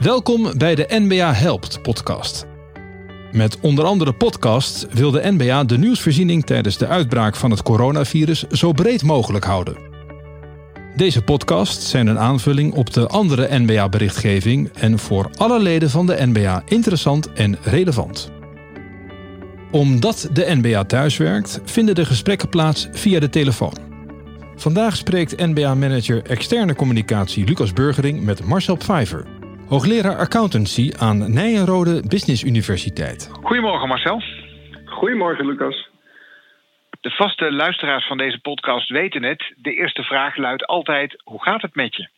Welkom 0.00 0.58
bij 0.58 0.74
de 0.74 0.86
NBA 0.88 1.32
Helpt 1.32 1.82
podcast. 1.82 2.46
Met 3.32 3.60
onder 3.60 3.84
andere 3.84 4.12
podcasts 4.12 4.86
wil 4.90 5.10
de 5.10 5.32
NBA 5.36 5.64
de 5.64 5.78
nieuwsvoorziening 5.78 6.44
tijdens 6.46 6.78
de 6.78 6.86
uitbraak 6.86 7.36
van 7.36 7.50
het 7.50 7.62
coronavirus 7.62 8.42
zo 8.42 8.72
breed 8.72 9.02
mogelijk 9.02 9.44
houden. 9.44 9.76
Deze 10.96 11.22
podcasts 11.22 11.90
zijn 11.90 12.06
een 12.06 12.18
aanvulling 12.18 12.72
op 12.72 12.92
de 12.92 13.06
andere 13.06 13.58
NBA-berichtgeving 13.58 14.70
en 14.72 14.98
voor 14.98 15.30
alle 15.36 15.60
leden 15.60 15.90
van 15.90 16.06
de 16.06 16.26
NBA 16.26 16.62
interessant 16.66 17.32
en 17.32 17.58
relevant. 17.62 18.30
Omdat 19.70 20.28
de 20.32 20.56
NBA 20.60 20.84
thuiswerkt, 20.84 21.60
vinden 21.64 21.94
de 21.94 22.04
gesprekken 22.04 22.48
plaats 22.48 22.88
via 22.92 23.20
de 23.20 23.30
telefoon. 23.30 23.74
Vandaag 24.56 24.96
spreekt 24.96 25.36
NBA-manager 25.36 26.22
externe 26.22 26.74
communicatie 26.74 27.44
Lucas 27.44 27.72
Burgering 27.72 28.22
met 28.22 28.44
Marcel 28.44 28.76
Pfeiffer, 28.76 29.26
hoogleraar 29.68 30.16
accountancy 30.16 30.92
aan 30.98 31.18
Nijenrode 31.32 32.02
Business 32.08 32.44
Universiteit. 32.44 33.30
Goedemorgen 33.42 33.88
Marcel. 33.88 34.22
Goedemorgen 34.84 35.46
Lucas. 35.46 35.88
De 37.00 37.10
vaste 37.10 37.52
luisteraars 37.52 38.06
van 38.06 38.16
deze 38.16 38.40
podcast 38.40 38.90
weten 38.90 39.22
het. 39.22 39.54
De 39.56 39.74
eerste 39.74 40.02
vraag 40.02 40.36
luidt 40.36 40.66
altijd: 40.66 41.22
hoe 41.24 41.42
gaat 41.42 41.62
het 41.62 41.74
met 41.74 41.96
je? 41.96 42.08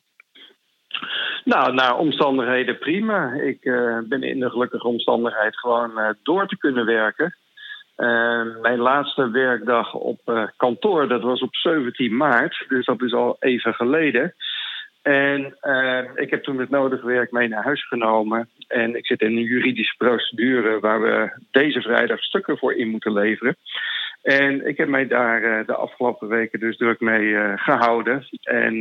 Nou, 1.45 1.75
naar 1.75 1.97
omstandigheden 1.97 2.79
prima. 2.79 3.33
Ik 3.33 3.65
uh, 3.65 3.99
ben 4.05 4.23
in 4.23 4.41
de 4.41 4.51
gelukkige 4.51 4.87
omstandigheid 4.87 5.59
gewoon 5.59 5.91
uh, 5.99 6.09
door 6.23 6.49
te 6.49 6.59
kunnen 6.59 6.87
werken. 6.87 7.37
Uh, 7.97 8.61
mijn 8.63 8.79
laatste 8.79 9.31
werkdag 9.31 9.95
op 9.95 10.51
kantoor, 10.57 11.09
dat 11.09 11.23
was 11.23 11.41
op 11.41 11.55
17 11.55 12.17
maart, 12.17 12.65
dus 12.69 12.85
dat 12.85 13.03
is 13.03 13.13
al 13.13 13.37
even 13.41 13.75
geleden. 13.75 14.35
En 15.07 15.57
ik 16.15 16.31
heb 16.31 16.43
toen 16.43 16.59
het 16.59 16.71
nodige 16.71 17.07
werk 17.07 17.31
mee 17.31 17.49
naar 17.49 17.65
huis 17.65 17.89
genomen. 17.89 18.49
En 18.69 18.97
ik 18.97 19.07
zit 19.07 19.21
in 19.21 19.37
een 19.37 19.43
juridische 19.43 19.97
procedure 19.97 20.81
waar 20.81 21.01
we 21.01 21.31
deze 21.51 21.81
vrijdag 21.81 22.23
stukken 22.23 22.59
voor 22.59 22.75
in 22.75 22.89
moeten 22.89 23.13
leveren. 23.13 23.57
En 24.23 24.67
ik 24.67 24.77
heb 24.77 24.89
mij 24.89 25.07
daar 25.07 25.43
uh, 25.43 25.67
de 25.67 25.75
afgelopen 25.75 26.29
weken 26.29 26.61
dus 26.61 26.77
druk 26.77 27.01
mee 27.01 27.25
uh, 27.25 27.53
gehouden. 27.57 28.27
En 28.43 28.81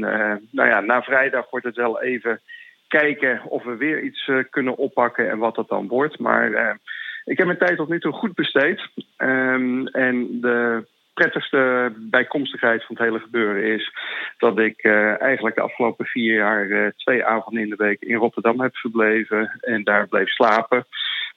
nou 0.50 0.70
ja, 0.70 0.80
na 0.80 1.02
vrijdag 1.02 1.50
wordt 1.50 1.66
het 1.66 1.76
wel 1.76 2.02
even 2.02 2.40
kijken 2.88 3.44
of 3.44 3.64
we 3.64 3.76
weer 3.76 4.02
iets 4.02 4.32
kunnen 4.50 4.78
oppakken 4.78 5.30
en 5.30 5.38
wat 5.38 5.56
dat 5.56 5.68
dan 5.68 5.88
wordt. 5.88 6.20
Maar 6.20 6.78
ik 7.24 7.38
heb 7.38 7.46
mijn 7.46 7.60
tijd 7.60 7.78
tot 7.78 7.90
nu 7.90 8.00
toe 8.00 8.14
goed 8.14 8.36
besteed. 8.36 8.88
Um, 9.18 9.88
en 9.88 10.42
de 10.42 10.86
prettigste 11.16 11.94
bijkomstigheid 11.98 12.86
van 12.86 12.96
het 12.96 13.06
hele 13.06 13.20
gebeuren 13.20 13.64
is 13.64 13.92
dat 14.38 14.60
ik 14.60 14.84
eigenlijk 15.20 15.56
de 15.56 15.62
afgelopen 15.62 16.06
vier 16.06 16.36
jaar 16.36 16.94
twee 16.98 17.26
avonden 17.26 17.64
in 17.64 17.70
de 17.70 17.76
week 17.76 18.02
in 18.02 18.16
Rotterdam 18.16 18.62
heb 18.62 18.76
verbleven 18.76 19.58
en 19.62 19.84
daar 19.84 20.08
bleef 20.08 20.30
slapen. 20.30 20.86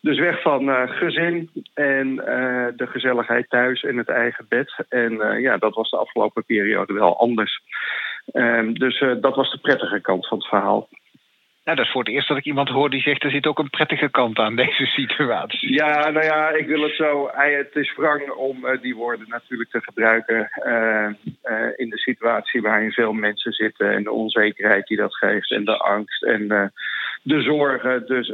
Dus 0.00 0.18
weg 0.18 0.42
van 0.42 0.68
uh, 0.68 0.82
gezin 0.86 1.50
en 1.74 2.16
de 2.76 2.86
gezelligheid 2.86 3.48
thuis 3.48 3.82
in 3.82 3.98
het 3.98 4.08
eigen 4.08 4.46
bed. 4.48 4.84
En 4.88 5.40
ja, 5.40 5.56
dat 5.56 5.74
was 5.74 5.90
de 5.90 5.96
afgelopen 5.96 6.44
periode 6.44 6.92
wel 6.92 7.18
anders. 7.18 7.62
Ehm, 8.32 8.72
dus 8.72 9.04
dat 9.20 9.34
was 9.34 9.50
de 9.50 9.58
prettige 9.58 10.00
kant 10.00 10.28
van 10.28 10.38
het 10.38 10.46
verhaal. 10.46 10.88
Nou, 11.68 11.80
dat 11.80 11.88
is 11.88 11.92
voor 11.92 12.04
het 12.04 12.14
eerst 12.14 12.28
dat 12.28 12.36
ik 12.36 12.44
iemand 12.44 12.68
hoor 12.68 12.90
die 12.90 13.00
zegt... 13.00 13.24
er 13.24 13.30
zit 13.30 13.46
ook 13.46 13.58
een 13.58 13.70
prettige 13.70 14.10
kant 14.10 14.38
aan 14.38 14.56
deze 14.56 14.86
situatie. 14.86 15.72
Ja, 15.72 16.10
nou 16.10 16.24
ja, 16.24 16.50
ik 16.50 16.66
wil 16.66 16.82
het 16.82 16.94
zo... 16.94 17.30
Het 17.32 17.76
is 17.76 17.94
wrang 17.96 18.30
om 18.30 18.56
die 18.80 18.96
woorden 18.96 19.26
natuurlijk 19.28 19.70
te 19.70 19.80
gebruiken... 19.80 20.50
in 21.76 21.90
de 21.90 21.98
situatie 21.98 22.62
waarin 22.62 22.92
veel 22.92 23.12
mensen 23.12 23.52
zitten... 23.52 23.92
en 23.92 24.02
de 24.02 24.10
onzekerheid 24.10 24.86
die 24.86 24.96
dat 24.96 25.14
geeft 25.14 25.50
en 25.50 25.64
de 25.64 25.76
angst... 25.76 26.22
en 26.22 26.72
de 27.22 27.42
zorgen. 27.42 28.06
Dus 28.06 28.32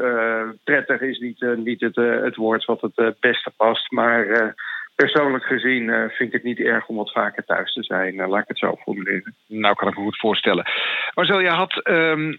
prettig 0.64 1.00
is 1.00 1.18
niet, 1.18 1.56
niet 1.56 1.80
het, 1.80 1.96
het 1.96 2.36
woord 2.36 2.64
wat 2.64 2.80
het 2.80 3.20
beste 3.20 3.50
past. 3.56 3.90
Maar 3.90 4.54
persoonlijk 4.94 5.44
gezien 5.44 6.10
vind 6.10 6.28
ik 6.28 6.32
het 6.32 6.42
niet 6.42 6.60
erg 6.60 6.86
om 6.86 6.96
wat 6.96 7.12
vaker 7.12 7.44
thuis 7.44 7.72
te 7.72 7.82
zijn. 7.82 8.14
laat 8.14 8.42
ik 8.42 8.48
het 8.48 8.58
zo 8.58 8.76
formuleren. 8.76 9.34
Nou, 9.46 9.74
kan 9.74 9.88
ik 9.88 9.96
me 9.96 10.02
goed 10.02 10.18
voorstellen. 10.18 10.64
Marcel, 11.14 11.40
je 11.40 11.48
had 11.48 11.88
um, 11.88 12.38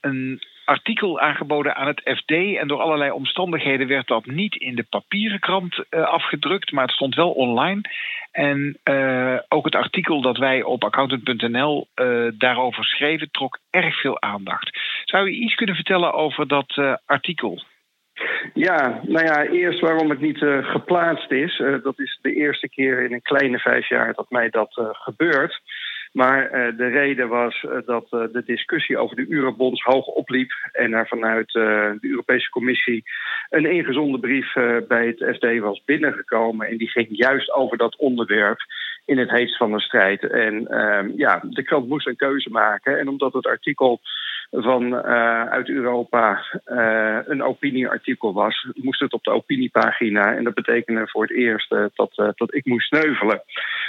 een 0.00 0.40
artikel 0.64 1.20
aangeboden 1.20 1.76
aan 1.76 1.86
het 1.86 2.00
FD. 2.04 2.30
En 2.30 2.68
door 2.68 2.80
allerlei 2.80 3.10
omstandigheden 3.10 3.88
werd 3.88 4.06
dat 4.06 4.26
niet 4.26 4.54
in 4.54 4.74
de 4.74 4.86
papieren 4.90 5.40
krant 5.40 5.90
afgedrukt, 5.90 6.72
maar 6.72 6.84
het 6.84 6.94
stond 6.94 7.14
wel 7.14 7.30
online. 7.30 7.80
En 8.32 8.78
ook 9.48 9.64
het 9.64 9.74
artikel 9.74 10.20
dat 10.20 10.36
wij 10.36 10.62
op 10.62 10.84
accountant.nl 10.84 11.88
daarover 12.34 12.84
schreven, 12.84 13.30
trok 13.30 13.58
erg 13.70 14.00
veel 14.00 14.20
aandacht. 14.20 14.78
Zou 15.04 15.30
je 15.30 15.36
iets 15.36 15.54
kunnen 15.54 15.74
vertellen 15.74 16.12
over 16.12 16.48
dat 16.48 16.98
artikel? 17.06 17.62
Ja, 18.54 19.00
nou 19.02 19.24
ja, 19.24 19.46
eerst 19.46 19.80
waarom 19.80 20.10
het 20.10 20.20
niet 20.20 20.40
uh, 20.40 20.70
geplaatst 20.70 21.30
is. 21.30 21.58
Uh, 21.58 21.82
dat 21.82 21.98
is 21.98 22.18
de 22.22 22.34
eerste 22.34 22.68
keer 22.68 23.02
in 23.04 23.12
een 23.12 23.22
kleine 23.22 23.58
vijf 23.58 23.88
jaar 23.88 24.14
dat 24.14 24.30
mij 24.30 24.50
dat 24.50 24.76
uh, 24.80 24.88
gebeurt. 24.92 25.60
Maar 26.12 26.50
de 26.76 26.86
reden 26.86 27.28
was 27.28 27.66
dat 27.86 28.10
de 28.10 28.42
discussie 28.44 28.98
over 28.98 29.16
de 29.16 29.26
eurobonds 29.28 29.82
hoog 29.82 30.06
opliep 30.06 30.50
en 30.72 30.92
er 30.92 31.08
vanuit 31.08 31.52
de 31.52 31.98
Europese 32.00 32.50
Commissie 32.50 33.02
een 33.50 33.70
ingezonden 33.70 34.20
brief 34.20 34.52
bij 34.88 35.06
het 35.06 35.36
FD 35.36 35.58
was 35.58 35.82
binnengekomen. 35.84 36.66
En 36.66 36.76
die 36.76 36.88
ging 36.88 37.06
juist 37.10 37.52
over 37.52 37.76
dat 37.76 37.96
onderwerp 37.96 38.58
in 39.04 39.18
het 39.18 39.30
heetst 39.30 39.56
van 39.56 39.72
de 39.72 39.80
strijd. 39.80 40.30
En 40.30 40.66
ja, 41.16 41.42
de 41.50 41.62
krant 41.62 41.88
moest 41.88 42.06
een 42.06 42.16
keuze 42.16 42.50
maken. 42.50 42.98
En 42.98 43.08
omdat 43.08 43.32
het 43.32 43.46
artikel 43.46 44.00
van 44.50 44.84
uh, 44.84 45.44
uit 45.44 45.68
Europa 45.68 46.44
uh, 46.66 47.18
een 47.24 47.42
opinieartikel 47.42 48.32
was, 48.32 48.66
moest 48.74 49.00
het 49.00 49.12
op 49.12 49.24
de 49.24 49.30
opiniepagina. 49.30 50.34
En 50.36 50.44
dat 50.44 50.54
betekende 50.54 51.08
voor 51.08 51.22
het 51.22 51.32
eerst 51.32 51.72
uh, 51.72 51.84
dat, 51.94 52.32
dat 52.36 52.54
ik 52.54 52.64
moest 52.64 52.86
sneuvelen. 52.86 53.42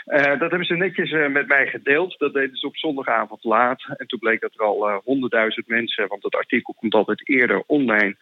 dat 0.06 0.40
hebben 0.40 0.66
ze 0.66 0.76
netjes 0.76 1.12
met 1.12 1.48
mij 1.48 1.68
gedeeld. 1.68 2.16
Dat 2.18 2.34
deden 2.34 2.58
ze 2.58 2.68
op 2.68 2.78
zondagavond 2.78 3.44
laat. 3.44 3.84
En 3.98 4.08
toen 4.08 4.20
bleek 4.20 4.42
dat 4.42 4.54
er 4.54 4.66
al 4.66 5.02
honderdduizend 5.04 5.68
mensen, 5.68 6.08
want 6.08 6.24
het 6.24 6.36
artikel 6.36 6.74
komt 6.74 6.94
altijd 6.94 7.30
eerder 7.30 7.64
online, 7.66 8.16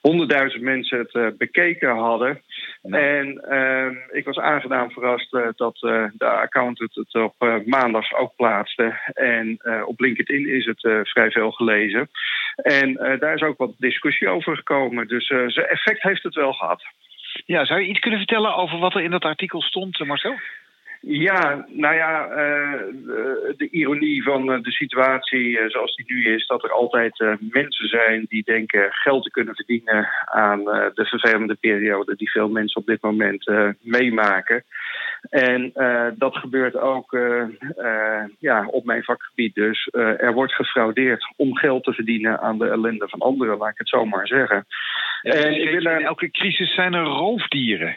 honderdduizend 0.00 0.62
mensen 0.62 1.08
het 1.10 1.38
bekeken 1.38 1.90
hadden. 1.90 2.40
Nou. 2.82 3.04
En 3.04 3.28
ik 4.10 4.24
was 4.24 4.38
aangenaam 4.38 4.90
verrast 4.90 5.30
dat 5.56 5.76
de 6.12 6.24
accountant 6.24 6.94
het 6.94 7.14
op 7.14 7.62
maandag 7.64 8.14
ook 8.14 8.36
plaatste. 8.36 8.98
En 9.14 9.58
op 9.84 10.00
LinkedIn 10.00 10.48
is 10.48 10.66
het 10.66 11.08
vrij 11.08 11.30
veel 11.30 11.52
En 12.56 12.90
uh, 12.90 13.20
daar 13.20 13.34
is 13.34 13.42
ook 13.42 13.58
wat 13.58 13.74
discussie 13.78 14.28
over 14.28 14.56
gekomen. 14.56 15.08
Dus 15.08 15.30
uh, 15.30 15.48
zijn 15.48 15.66
effect 15.66 16.02
heeft 16.02 16.22
het 16.22 16.34
wel 16.34 16.52
gehad. 16.52 16.82
Ja, 17.46 17.64
zou 17.64 17.80
je 17.80 17.88
iets 17.88 17.98
kunnen 17.98 18.18
vertellen 18.18 18.56
over 18.56 18.78
wat 18.78 18.94
er 18.94 19.02
in 19.02 19.10
dat 19.10 19.24
artikel 19.24 19.62
stond, 19.62 19.98
Marcel? 19.98 20.38
Ja, 21.02 21.66
nou 21.68 21.94
ja, 21.94 22.28
uh, 22.28 22.80
de, 23.56 23.68
ironie 23.70 24.22
van 24.22 24.46
de 24.46 24.70
situatie 24.70 25.48
uh, 25.48 25.68
zoals 25.68 25.94
die 25.94 26.04
nu 26.08 26.34
is, 26.34 26.46
dat 26.46 26.64
er 26.64 26.72
altijd 26.72 27.38
mensen 27.38 27.88
zijn 27.88 28.26
die 28.28 28.42
denken 28.44 28.92
geld 28.92 29.22
te 29.24 29.30
kunnen 29.30 29.54
verdienen 29.54 30.08
aan 30.24 30.64
de 30.64 31.04
vervelende 31.04 31.54
periode 31.54 32.16
die 32.16 32.30
veel 32.30 32.48
mensen 32.48 32.80
op 32.80 32.86
dit 32.86 33.02
moment 33.02 33.50
meemaken. 33.80 34.64
En 35.30 35.72
dat 36.14 36.36
gebeurt 36.36 36.76
ook 36.76 37.18
ja, 38.38 38.66
op 38.66 38.84
mijn 38.84 39.02
vakgebied 39.02 39.54
dus. 39.54 39.88
er 39.92 40.32
wordt 40.32 40.52
gefraudeerd 40.52 41.32
om 41.36 41.56
geld 41.56 41.84
te 41.84 41.92
verdienen 41.92 42.40
aan 42.40 42.58
de 42.58 42.68
ellende 42.68 43.08
van 43.08 43.20
anderen, 43.20 43.58
laat 43.58 43.70
ik 43.70 43.78
het 43.78 43.88
zo 43.88 44.04
maar 44.04 44.26
zeggen. 44.26 44.66
Ja, 45.22 45.32
en 45.32 45.60
ik 45.62 45.70
wil 45.70 45.92
in 45.92 46.04
elke 46.04 46.30
crisis 46.30 46.74
zijn 46.74 46.94
er 46.94 47.04
roofdieren. 47.04 47.96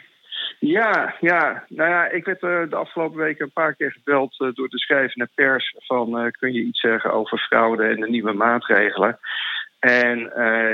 Ja, 0.58 1.14
ja. 1.20 1.64
Nou 1.68 1.90
ja, 1.90 2.08
ik 2.10 2.24
werd 2.24 2.42
uh, 2.42 2.70
de 2.70 2.76
afgelopen 2.76 3.18
weken 3.18 3.44
een 3.44 3.52
paar 3.52 3.74
keer 3.74 3.92
gebeld 3.92 4.40
uh, 4.40 4.48
door 4.54 4.68
de 4.68 4.78
schrijvende 4.78 5.28
pers 5.34 5.74
van 5.78 6.20
uh, 6.20 6.30
kun 6.30 6.52
je 6.52 6.60
iets 6.60 6.80
zeggen 6.80 7.12
over 7.12 7.38
fraude 7.38 7.84
en 7.84 8.00
de 8.00 8.08
nieuwe 8.08 8.32
maatregelen. 8.32 9.18
En 9.78 10.18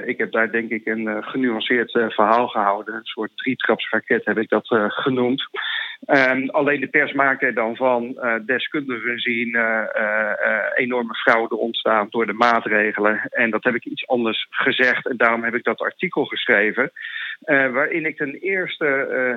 ik 0.06 0.18
heb 0.18 0.32
daar 0.32 0.50
denk 0.50 0.70
ik 0.70 0.86
een 0.86 1.24
genuanceerd 1.24 1.90
verhaal 1.90 2.48
gehouden. 2.48 2.94
Een 2.94 3.04
soort 3.04 3.36
drietrapsraket 3.36 4.24
heb 4.24 4.38
ik 4.38 4.48
dat 4.48 4.66
genoemd. 4.88 5.48
Um, 6.06 6.50
alleen 6.50 6.80
de 6.80 6.86
pers 6.86 7.12
maakt 7.12 7.42
er 7.42 7.54
dan 7.54 7.76
van, 7.76 8.04
uh, 8.04 8.34
deskundigen 8.46 9.18
zien 9.18 9.58
enorme 10.74 11.14
fraude 11.14 11.56
ontstaan 11.56 12.06
door 12.10 12.26
de 12.26 12.32
maatregelen. 12.32 13.20
En 13.30 13.50
dat 13.50 13.64
heb 13.64 13.74
ik 13.74 13.84
iets 13.84 14.06
anders 14.06 14.46
gezegd 14.50 15.06
en 15.06 15.16
daarom 15.16 15.44
heb 15.44 15.54
ik 15.54 15.64
dat 15.64 15.80
artikel 15.80 16.24
geschreven. 16.24 16.92
Waarin 17.46 18.06
ik 18.06 18.16
ten 18.16 18.34
eerste 18.34 18.84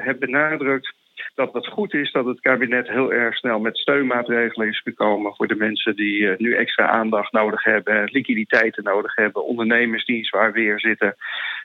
heb 0.04 0.20
benadrukt 0.20 0.94
dat 1.36 1.54
het 1.54 1.68
goed 1.68 1.94
is 1.94 2.12
dat 2.12 2.26
het 2.26 2.40
kabinet 2.40 2.88
heel 2.88 3.14
erg 3.14 3.36
snel 3.36 3.60
met 3.60 3.78
steunmaatregelen 3.78 4.68
is 4.68 4.82
gekomen 4.82 5.36
voor 5.36 5.48
de 5.48 5.56
mensen 5.56 5.96
die 5.96 6.20
uh, 6.20 6.38
nu 6.38 6.56
extra 6.56 6.88
aandacht 6.88 7.32
nodig 7.32 7.64
hebben, 7.64 8.10
liquiditeiten 8.12 8.84
nodig 8.84 9.16
hebben, 9.16 9.46
ondernemers 9.46 10.06
die 10.06 10.26
zwaar 10.26 10.52
weer 10.52 10.80
zitten. 10.80 11.16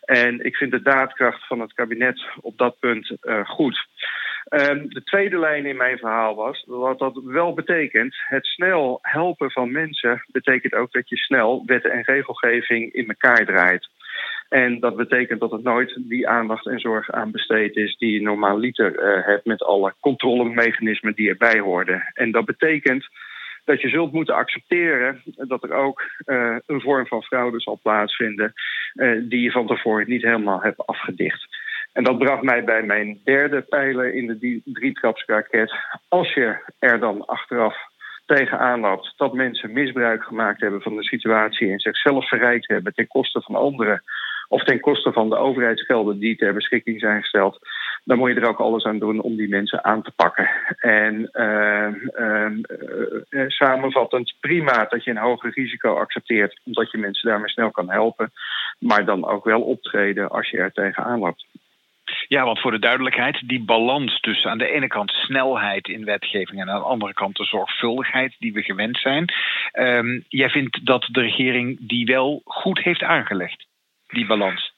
En 0.01 0.45
ik 0.45 0.57
vind 0.57 0.71
de 0.71 0.83
daadkracht 0.83 1.47
van 1.47 1.61
het 1.61 1.73
kabinet 1.73 2.23
op 2.41 2.59
dat 2.59 2.79
punt 2.79 3.17
goed. 3.45 3.87
Ehm, 4.45 4.89
de 4.89 5.03
tweede 5.03 5.39
lijn 5.39 5.67
in 5.67 5.77
mijn 5.77 5.99
verhaal 5.99 6.35
was, 6.35 6.65
wat 6.67 6.99
dat 6.99 7.21
wel 7.25 7.55
betekent, 7.55 8.17
het 8.29 8.47
snel 8.47 8.99
helpen 9.03 9.51
van 9.51 9.73
mensen 9.73 10.25
betekent 10.27 10.75
ook 10.75 10.93
dat 10.93 11.09
je 11.09 11.17
snel 11.17 11.63
wetten 11.67 11.91
en 11.91 12.03
regelgeving 12.03 12.93
in 12.93 13.09
elkaar 13.09 13.45
draait. 13.45 13.89
En 14.49 14.81
dat 14.81 14.97
betekent 14.97 15.41
dat 15.41 15.51
het 15.51 15.63
nooit 15.63 15.99
die 16.09 16.29
aandacht 16.29 16.67
en 16.67 16.81
zorg 16.81 17.11
aan 17.11 17.31
besteed 17.31 17.77
is 17.77 17.97
die 17.97 18.13
je 18.13 18.23
normaal 18.23 18.59
liter 18.59 18.93
uh, 18.93 19.27
hebt 19.27 19.45
met 19.45 19.63
alle 19.63 19.95
controlemechanismen 20.01 21.15
die 21.15 21.29
erbij 21.29 21.59
hoorden. 21.59 22.03
En 22.15 22.31
dat 22.31 22.45
betekent 22.45 23.09
dat 23.65 23.81
je 23.81 23.89
zult 23.89 24.13
moeten 24.13 24.35
accepteren 24.35 25.23
dat 25.25 25.63
er 25.63 25.73
ook 25.73 26.03
uh, 26.27 26.57
een 26.67 26.81
vorm 26.81 27.07
van 27.07 27.23
fraude 27.23 27.61
zal 27.61 27.79
plaatsvinden 27.83 28.53
uh, 28.95 29.23
die 29.23 29.41
je 29.41 29.51
van 29.51 29.67
tevoren 29.67 30.09
niet 30.09 30.23
helemaal 30.23 30.63
hebt 30.63 30.87
afgedicht. 30.87 31.47
En 31.93 32.05
dat 32.05 32.19
bracht 32.19 32.43
mij 32.43 32.65
bij 32.65 32.83
mijn 32.83 33.21
derde 33.25 33.61
pijler 33.61 34.15
in 34.15 34.27
de 34.27 34.61
drietrapsraket. 34.65 35.75
Als 36.09 36.35
je 36.35 36.57
er 36.79 37.01
dan 37.01 37.27
achteraf 37.27 37.77
tegenaan 38.27 38.81
loopt 38.81 39.15
dat 39.17 39.33
mensen 39.33 39.73
misbruik 39.73 40.23
gemaakt 40.23 40.61
hebben 40.61 40.83
van 40.83 40.97
de 40.97 41.05
situatie 41.05 41.71
en 41.71 41.79
zichzelf 41.79 42.29
verrijkt 42.29 42.69
hebben 42.69 42.95
ten 42.95 43.07
koste 43.07 43.41
van 43.41 43.55
anderen 43.55 44.03
of 44.49 44.65
ten 44.65 44.81
koste 44.81 45.13
van 45.13 45.29
de 45.29 45.37
overheidsgelden 45.37 46.19
die 46.19 46.37
ter 46.37 46.55
beschikking 46.55 47.01
zijn 47.01 47.21
gesteld, 47.21 47.59
dan 48.05 48.19
moet 48.19 48.31
je 48.35 48.41
er 48.41 48.49
ook 48.49 48.61
alles 48.61 48.85
aan 48.85 48.99
doen 48.99 49.21
om 49.21 49.37
die 49.37 49.49
mensen 49.49 49.85
aan 49.85 50.03
te 50.03 50.13
pakken. 50.17 50.51
En 50.79 51.31
uh, 51.33 51.89
uh, 52.19 52.51
uh, 53.31 53.49
samenvattend, 53.49 54.35
prima 54.41 54.87
dat 54.89 55.05
je 55.05 55.11
een 55.11 55.17
hoger 55.17 55.53
risico 55.55 55.95
accepteert, 55.95 56.61
omdat 56.65 56.91
je 56.91 56.99
mensen 56.99 57.29
daarmee 57.29 57.49
snel 57.49 57.71
kan 57.71 57.91
helpen, 57.91 58.33
maar 58.79 59.05
dan 59.05 59.27
ook 59.27 59.45
wel 59.45 59.61
optreden 59.61 60.29
als 60.29 60.51
je 60.51 60.59
er 60.59 60.73
tegenaan 60.73 61.19
loopt. 61.19 61.47
Ja, 62.29 62.45
want 62.45 62.61
voor 62.61 62.71
de 62.71 62.79
duidelijkheid, 62.79 63.43
die 63.49 63.61
balans 63.61 64.21
tussen 64.21 64.51
aan 64.51 64.59
de 64.59 64.71
ene 64.71 64.87
kant 64.87 65.11
snelheid 65.11 65.89
in 65.89 66.05
wetgeving 66.05 66.61
en 66.61 66.71
aan 66.71 66.81
de 66.81 66.87
andere 66.87 67.15
kant 67.15 67.37
de 67.37 67.45
zorgvuldigheid 67.45 68.37
die 68.39 68.53
we 68.53 68.63
gewend 68.63 68.99
zijn. 68.99 69.25
Um, 69.73 70.25
jij 70.29 70.49
vindt 70.49 70.87
dat 70.87 71.09
de 71.11 71.21
regering 71.21 71.77
die 71.81 72.07
wel 72.07 72.43
goed 72.45 72.79
heeft 72.79 73.03
aangelegd, 73.03 73.67
die 74.09 74.27
balans? 74.27 74.77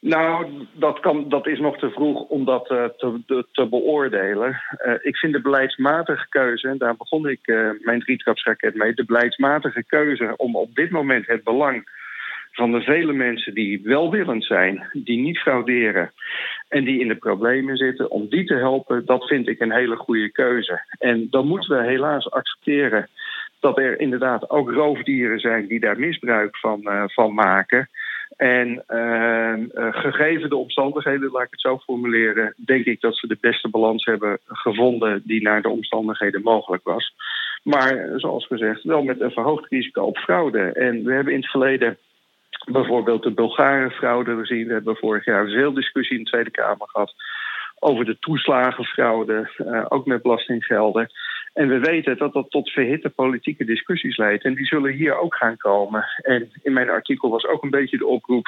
Nou, 0.00 0.46
dat, 0.72 1.00
kan, 1.00 1.28
dat 1.28 1.46
is 1.46 1.58
nog 1.58 1.78
te 1.78 1.90
vroeg 1.90 2.20
om 2.22 2.44
dat 2.44 2.70
uh, 2.70 2.84
te, 2.84 3.44
te, 3.52 3.66
beoordelen. 3.66 4.62
Uh, 4.86 4.94
ik 5.00 5.16
vind 5.16 5.32
de 5.32 5.40
beleidsmatige 5.40 6.28
keuze, 6.28 6.68
en 6.68 6.78
daar 6.78 6.96
begon 6.96 7.28
ik 7.28 7.46
uh, 7.46 7.70
mijn 7.80 8.00
drietrapsraket 8.00 8.74
mee, 8.74 8.94
de 8.94 9.04
beleidsmatige 9.04 9.84
keuze 9.84 10.34
om 10.36 10.56
op 10.56 10.74
dit 10.74 10.90
moment 10.90 11.26
het 11.26 11.44
belang 11.44 12.00
van 12.52 12.72
de 12.72 12.80
vele 12.80 13.12
mensen 13.12 13.54
die 13.54 13.80
welwillend 13.84 14.44
zijn, 14.44 14.88
die 14.92 15.18
niet 15.18 15.38
frauderen 15.38 16.12
en 16.68 16.84
die 16.84 17.00
in 17.00 17.08
de 17.08 17.14
problemen 17.14 17.76
zitten, 17.76 18.10
om 18.10 18.28
die 18.28 18.44
te 18.44 18.54
helpen, 18.54 19.06
dat 19.06 19.26
vind 19.26 19.48
ik 19.48 19.60
een 19.60 19.72
hele 19.72 19.96
goede 19.96 20.30
keuze. 20.30 20.84
En 20.98 21.26
dan 21.30 21.46
moeten 21.46 21.78
we 21.78 21.84
helaas 21.84 22.30
accepteren 22.30 23.08
dat 23.60 23.78
er 23.78 24.00
inderdaad 24.00 24.50
ook 24.50 24.70
roofdieren 24.70 25.38
zijn 25.38 25.66
die 25.66 25.80
daar 25.80 25.98
misbruik 25.98 26.56
van, 26.56 26.80
van 27.06 27.34
maken. 27.34 27.88
En 28.42 28.84
uh, 28.88 29.54
gegeven 29.90 30.48
de 30.48 30.56
omstandigheden, 30.56 31.30
laat 31.30 31.42
ik 31.42 31.50
het 31.50 31.60
zo 31.60 31.78
formuleren, 31.78 32.54
denk 32.56 32.84
ik 32.84 33.00
dat 33.00 33.16
ze 33.16 33.26
de 33.26 33.36
beste 33.40 33.68
balans 33.68 34.04
hebben 34.04 34.38
gevonden 34.46 35.22
die 35.24 35.42
naar 35.42 35.62
de 35.62 35.68
omstandigheden 35.68 36.42
mogelijk 36.42 36.84
was. 36.84 37.14
Maar 37.62 38.08
zoals 38.16 38.46
gezegd, 38.46 38.82
wel 38.82 39.02
met 39.02 39.20
een 39.20 39.30
verhoogd 39.30 39.70
risico 39.70 40.02
op 40.02 40.16
fraude. 40.16 40.60
En 40.60 41.04
we 41.04 41.12
hebben 41.12 41.32
in 41.32 41.40
het 41.40 41.50
verleden 41.50 41.98
bijvoorbeeld 42.72 43.22
de 43.22 43.30
Bulgare 43.30 43.90
fraude 43.90 44.36
gezien. 44.36 44.66
We 44.66 44.72
hebben 44.72 44.96
vorig 44.96 45.24
jaar 45.24 45.48
veel 45.48 45.72
discussie 45.72 46.18
in 46.18 46.24
de 46.24 46.30
Tweede 46.30 46.50
Kamer 46.50 46.88
gehad 46.88 47.14
over 47.78 48.04
de 48.04 48.18
toeslagenfraude, 48.18 49.50
uh, 49.58 49.84
ook 49.88 50.06
met 50.06 50.22
belastinggelden. 50.22 51.10
En 51.52 51.68
we 51.68 51.78
weten 51.78 52.16
dat 52.16 52.32
dat 52.32 52.50
tot 52.50 52.70
verhitte 52.70 53.10
politieke 53.10 53.64
discussies 53.64 54.16
leidt. 54.16 54.44
En 54.44 54.54
die 54.54 54.66
zullen 54.66 54.92
hier 54.92 55.18
ook 55.18 55.34
gaan 55.34 55.56
komen. 55.56 56.04
En 56.22 56.50
in 56.62 56.72
mijn 56.72 56.90
artikel 56.90 57.30
was 57.30 57.46
ook 57.46 57.62
een 57.62 57.70
beetje 57.70 57.98
de 57.98 58.06
oproep, 58.06 58.46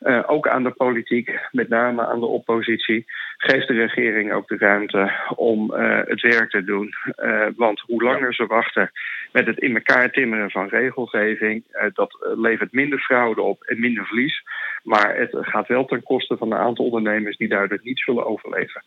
uh, 0.00 0.22
ook 0.26 0.48
aan 0.48 0.62
de 0.62 0.70
politiek, 0.70 1.40
met 1.50 1.68
name 1.68 2.06
aan 2.06 2.20
de 2.20 2.26
oppositie. 2.26 3.04
Geef 3.36 3.66
de 3.66 3.74
regering 3.74 4.32
ook 4.32 4.48
de 4.48 4.56
ruimte 4.56 5.12
om 5.34 5.72
uh, 5.72 6.00
het 6.04 6.20
werk 6.20 6.50
te 6.50 6.64
doen. 6.64 6.94
Uh, 7.16 7.46
want 7.56 7.80
hoe 7.80 8.02
langer 8.02 8.34
ze 8.34 8.46
wachten 8.46 8.90
met 9.32 9.46
het 9.46 9.58
in 9.58 9.74
elkaar 9.74 10.10
timmeren 10.10 10.50
van 10.50 10.68
regelgeving, 10.68 11.64
dat 11.92 12.18
levert 12.36 12.72
minder 12.72 12.98
fraude 12.98 13.42
op 13.42 13.62
en 13.62 13.80
minder 13.80 14.06
verlies. 14.06 14.42
Maar 14.82 15.16
het 15.16 15.30
gaat 15.32 15.68
wel 15.68 15.84
ten 15.84 16.02
koste 16.02 16.36
van 16.36 16.52
een 16.52 16.58
aantal 16.58 16.84
ondernemers 16.84 17.36
die 17.36 17.48
duidelijk 17.48 17.84
niet 17.84 17.98
zullen 17.98 18.26
overleven. 18.26 18.82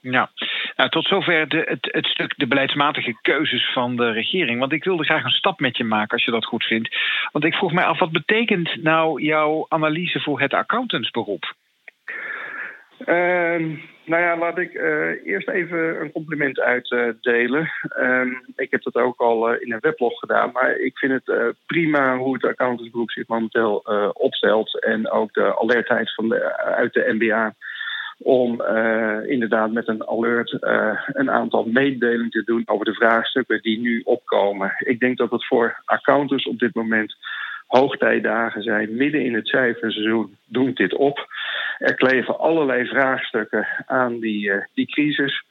Ja, 0.00 0.30
nou, 0.76 0.90
tot 0.90 1.06
zover 1.06 1.48
de, 1.48 1.62
het, 1.68 1.88
het, 1.92 2.06
stuk 2.06 2.34
de 2.36 2.46
beleidsmatige 2.46 3.18
keuzes 3.20 3.72
van 3.72 3.96
de 3.96 4.10
regering. 4.10 4.58
Want 4.58 4.72
ik 4.72 4.84
wilde 4.84 5.04
graag 5.04 5.24
een 5.24 5.30
stap 5.30 5.60
met 5.60 5.76
je 5.76 5.84
maken 5.84 6.12
als 6.12 6.24
je 6.24 6.30
dat 6.30 6.44
goed 6.44 6.64
vindt. 6.64 6.96
Want 7.32 7.44
ik 7.44 7.54
vroeg 7.54 7.72
mij 7.72 7.84
af, 7.84 7.98
wat 7.98 8.12
betekent 8.12 8.82
nou 8.82 9.22
jouw 9.22 9.66
analyse 9.68 10.20
voor 10.20 10.40
het 10.40 10.54
accountantsberoep? 10.54 11.54
Uh, 13.00 13.78
nou 14.04 14.22
ja, 14.22 14.36
laat 14.36 14.58
ik 14.58 14.74
uh, 14.74 15.26
eerst 15.26 15.48
even 15.48 16.00
een 16.00 16.12
compliment 16.12 16.60
uitdelen. 16.60 17.70
Uh, 18.00 18.26
ik 18.56 18.70
heb 18.70 18.82
dat 18.82 18.94
ook 18.94 19.20
al 19.20 19.52
uh, 19.52 19.60
in 19.60 19.72
een 19.72 19.80
weblog 19.80 20.18
gedaan, 20.18 20.50
maar 20.52 20.76
ik 20.76 20.98
vind 20.98 21.12
het 21.12 21.28
uh, 21.28 21.48
prima 21.66 22.16
hoe 22.16 22.34
het 22.34 22.44
accountantsberoep 22.44 23.10
zich 23.10 23.28
momenteel 23.28 23.76
opstelt. 24.12 24.84
En 24.84 25.10
ook 25.10 25.32
de 25.32 25.58
alertheid 25.58 26.14
van 26.14 26.28
de, 26.28 26.56
uit 26.56 26.92
de 26.92 27.12
MBA 27.18 27.54
om 28.22 28.60
uh, 28.60 29.18
inderdaad 29.26 29.72
met 29.72 29.88
een 29.88 30.08
alert 30.08 30.56
uh, 30.60 31.00
een 31.06 31.30
aantal 31.30 31.64
mededelingen 31.64 32.30
te 32.30 32.44
doen 32.44 32.62
over 32.66 32.84
de 32.84 32.94
vraagstukken 32.94 33.62
die 33.62 33.80
nu 33.80 34.00
opkomen. 34.04 34.72
Ik 34.78 35.00
denk 35.00 35.18
dat 35.18 35.30
het 35.30 35.46
voor 35.46 35.82
accountants 35.84 36.46
op 36.46 36.58
dit 36.58 36.74
moment 36.74 37.16
hoogtijdagen 37.66 38.62
zijn. 38.62 38.96
Midden 38.96 39.24
in 39.24 39.34
het 39.34 39.48
cijferseizoen 39.48 40.36
doet 40.46 40.76
dit 40.76 40.94
op. 40.94 41.26
Er 41.78 41.94
kleven 41.94 42.38
allerlei 42.38 42.86
vraagstukken 42.86 43.66
aan 43.86 44.18
die, 44.18 44.48
uh, 44.48 44.64
die 44.74 44.86
crisis. 44.86 45.44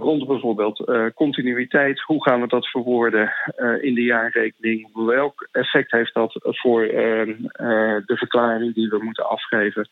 Rond 0.00 0.26
bijvoorbeeld 0.26 0.90
continuïteit. 1.14 2.00
Hoe 2.00 2.22
gaan 2.22 2.40
we 2.40 2.46
dat 2.46 2.66
verwoorden 2.66 3.32
in 3.80 3.94
de 3.94 4.02
jaarrekening? 4.02 4.88
Welk 4.94 5.48
effect 5.52 5.90
heeft 5.90 6.14
dat 6.14 6.32
voor 6.42 6.80
de 8.06 8.16
verklaring 8.16 8.74
die 8.74 8.88
we 8.88 8.98
moeten 9.02 9.28
afgeven? 9.28 9.88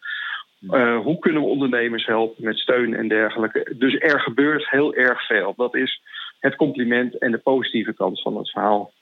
Uh, 0.60 0.98
hoe 0.98 1.18
kunnen 1.18 1.42
we 1.42 1.48
ondernemers 1.48 2.06
helpen 2.06 2.44
met 2.44 2.58
steun 2.58 2.94
en 2.94 3.08
dergelijke? 3.08 3.74
Dus 3.78 3.98
er 3.98 4.20
gebeurt 4.20 4.70
heel 4.70 4.94
erg 4.94 5.26
veel. 5.26 5.54
Dat 5.56 5.74
is 5.74 6.02
het 6.38 6.56
compliment 6.56 7.18
en 7.18 7.30
de 7.30 7.38
positieve 7.38 7.94
kant 7.94 8.22
van 8.22 8.36
het 8.36 8.50
verhaal. 8.50 8.92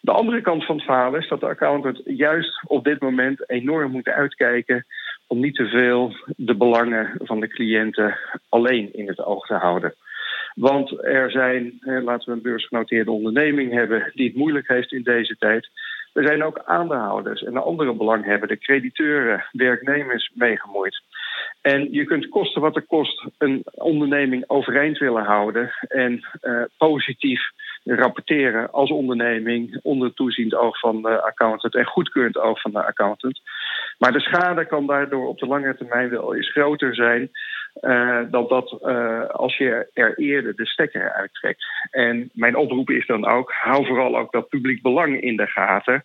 De 0.00 0.12
andere 0.12 0.40
kant 0.40 0.64
van 0.64 0.76
het 0.76 0.84
verhaal 0.84 1.14
is 1.14 1.28
dat 1.28 1.40
de 1.40 1.46
accountant 1.46 2.00
juist 2.04 2.62
op 2.66 2.84
dit 2.84 3.00
moment 3.00 3.50
enorm 3.50 3.90
moet 3.90 4.08
uitkijken 4.08 4.86
om 5.26 5.40
niet 5.40 5.54
te 5.54 5.66
veel 5.66 6.16
de 6.36 6.54
belangen 6.54 7.14
van 7.18 7.40
de 7.40 7.48
cliënten 7.48 8.18
alleen 8.48 8.94
in 8.94 9.08
het 9.08 9.24
oog 9.24 9.46
te 9.46 9.54
houden. 9.54 9.94
Want 10.54 11.04
er 11.04 11.30
zijn, 11.30 11.78
laten 11.80 12.28
we 12.28 12.32
een 12.32 12.42
beursgenoteerde 12.42 13.10
onderneming 13.10 13.72
hebben 13.72 14.10
die 14.14 14.26
het 14.26 14.36
moeilijk 14.36 14.68
heeft 14.68 14.92
in 14.92 15.02
deze 15.02 15.36
tijd. 15.36 15.68
Er 16.12 16.26
zijn 16.26 16.44
ook 16.44 16.62
aandeelhouders 16.64 17.42
en 17.42 17.56
andere 17.56 17.94
belanghebbenden, 17.94 18.58
crediteuren, 18.58 19.44
werknemers 19.52 20.30
meegemoeid. 20.34 21.02
En 21.60 21.92
je 21.92 22.04
kunt 22.04 22.28
kosten 22.28 22.60
wat 22.60 22.74
het 22.74 22.86
kost 22.86 23.24
een 23.38 23.62
onderneming 23.74 24.44
overeind 24.46 24.98
willen 24.98 25.24
houden 25.24 25.70
en 25.88 26.26
uh, 26.42 26.62
positief 26.76 27.42
rapporteren 27.84 28.72
als 28.72 28.90
onderneming 28.90 29.80
onder 29.82 30.14
toeziend 30.14 30.54
oog 30.54 30.78
van 30.78 31.02
de 31.02 31.22
accountant 31.22 31.74
en 31.74 31.84
goedkeurend 31.84 32.38
oog 32.38 32.60
van 32.60 32.70
de 32.70 32.84
accountant. 32.84 33.40
Maar 33.98 34.12
de 34.12 34.20
schade 34.20 34.66
kan 34.66 34.86
daardoor 34.86 35.28
op 35.28 35.38
de 35.38 35.46
lange 35.46 35.76
termijn 35.76 36.10
wel 36.10 36.34
eens 36.34 36.50
groter 36.50 36.94
zijn 36.94 37.30
uh, 37.80 38.20
dan 38.30 38.48
dat 38.48 38.78
uh, 38.82 39.26
als 39.26 39.56
je 39.56 39.90
er 39.94 40.18
eerder 40.18 40.56
de 40.56 40.66
stekker 40.66 41.12
uittrekt. 41.12 41.64
En 41.90 42.30
mijn 42.32 42.56
oproep 42.56 42.90
is 42.90 43.06
dan 43.06 43.26
ook: 43.26 43.52
hou 43.52 43.86
vooral 43.86 44.18
ook 44.18 44.32
dat 44.32 44.48
publiek 44.48 44.82
belang 44.82 45.20
in 45.20 45.36
de 45.36 45.46
gaten. 45.46 46.04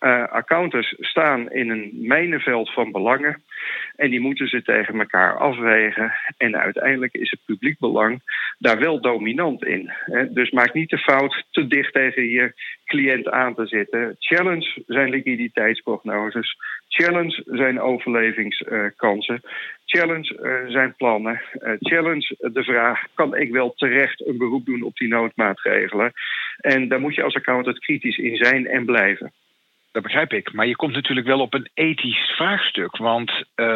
Uh, 0.00 0.28
accountants 0.28 0.94
staan 0.98 1.50
in 1.50 1.70
een 1.70 1.90
mijnenveld 1.92 2.72
van 2.72 2.92
belangen 2.92 3.42
en 3.96 4.10
die 4.10 4.20
moeten 4.20 4.48
ze 4.48 4.62
tegen 4.62 4.98
elkaar 4.98 5.36
afwegen. 5.36 6.12
En 6.36 6.56
uiteindelijk 6.56 7.14
is 7.14 7.30
het 7.30 7.40
publiek 7.44 7.78
belang 7.78 8.22
daar 8.58 8.78
wel 8.78 9.00
dominant 9.00 9.64
in. 9.64 9.90
Hè? 9.90 10.32
Dus 10.32 10.50
maak 10.50 10.74
niet 10.74 10.90
de 10.90 10.98
fout 10.98 11.44
te 11.50 11.66
dicht 11.66 11.92
tegen 11.92 12.28
je 12.28 12.52
cliënt 12.84 13.28
aan 13.28 13.54
te 13.54 13.66
zitten. 13.66 14.16
Challenge 14.18 14.82
zijn 14.86 15.10
liquiditeitsprognoses. 15.10 16.56
Challenge 16.88 17.42
zijn 17.46 17.80
overlevingskansen. 17.80 19.40
Challenge 19.84 20.38
uh, 20.42 20.72
zijn 20.72 20.94
plannen. 20.96 21.40
Challenge 21.80 22.36
de 22.38 22.64
vraag: 22.64 23.06
kan 23.14 23.36
ik 23.36 23.50
wel 23.50 23.74
terecht 23.74 24.26
een 24.26 24.38
beroep 24.38 24.66
doen 24.66 24.82
op 24.82 24.96
die 24.96 25.08
noodmaatregelen? 25.08 26.12
En 26.56 26.88
daar 26.88 27.00
moet 27.00 27.14
je 27.14 27.22
als 27.22 27.34
accountant 27.34 27.78
kritisch 27.78 28.18
in 28.18 28.36
zijn 28.36 28.66
en 28.66 28.84
blijven. 28.84 29.32
Dat 29.92 30.02
begrijp 30.02 30.32
ik. 30.32 30.52
Maar 30.52 30.66
je 30.66 30.76
komt 30.76 30.94
natuurlijk 30.94 31.26
wel 31.26 31.40
op 31.40 31.54
een 31.54 31.68
ethisch 31.74 32.32
vraagstuk. 32.36 32.96
Want, 32.96 33.30
uh, 33.56 33.66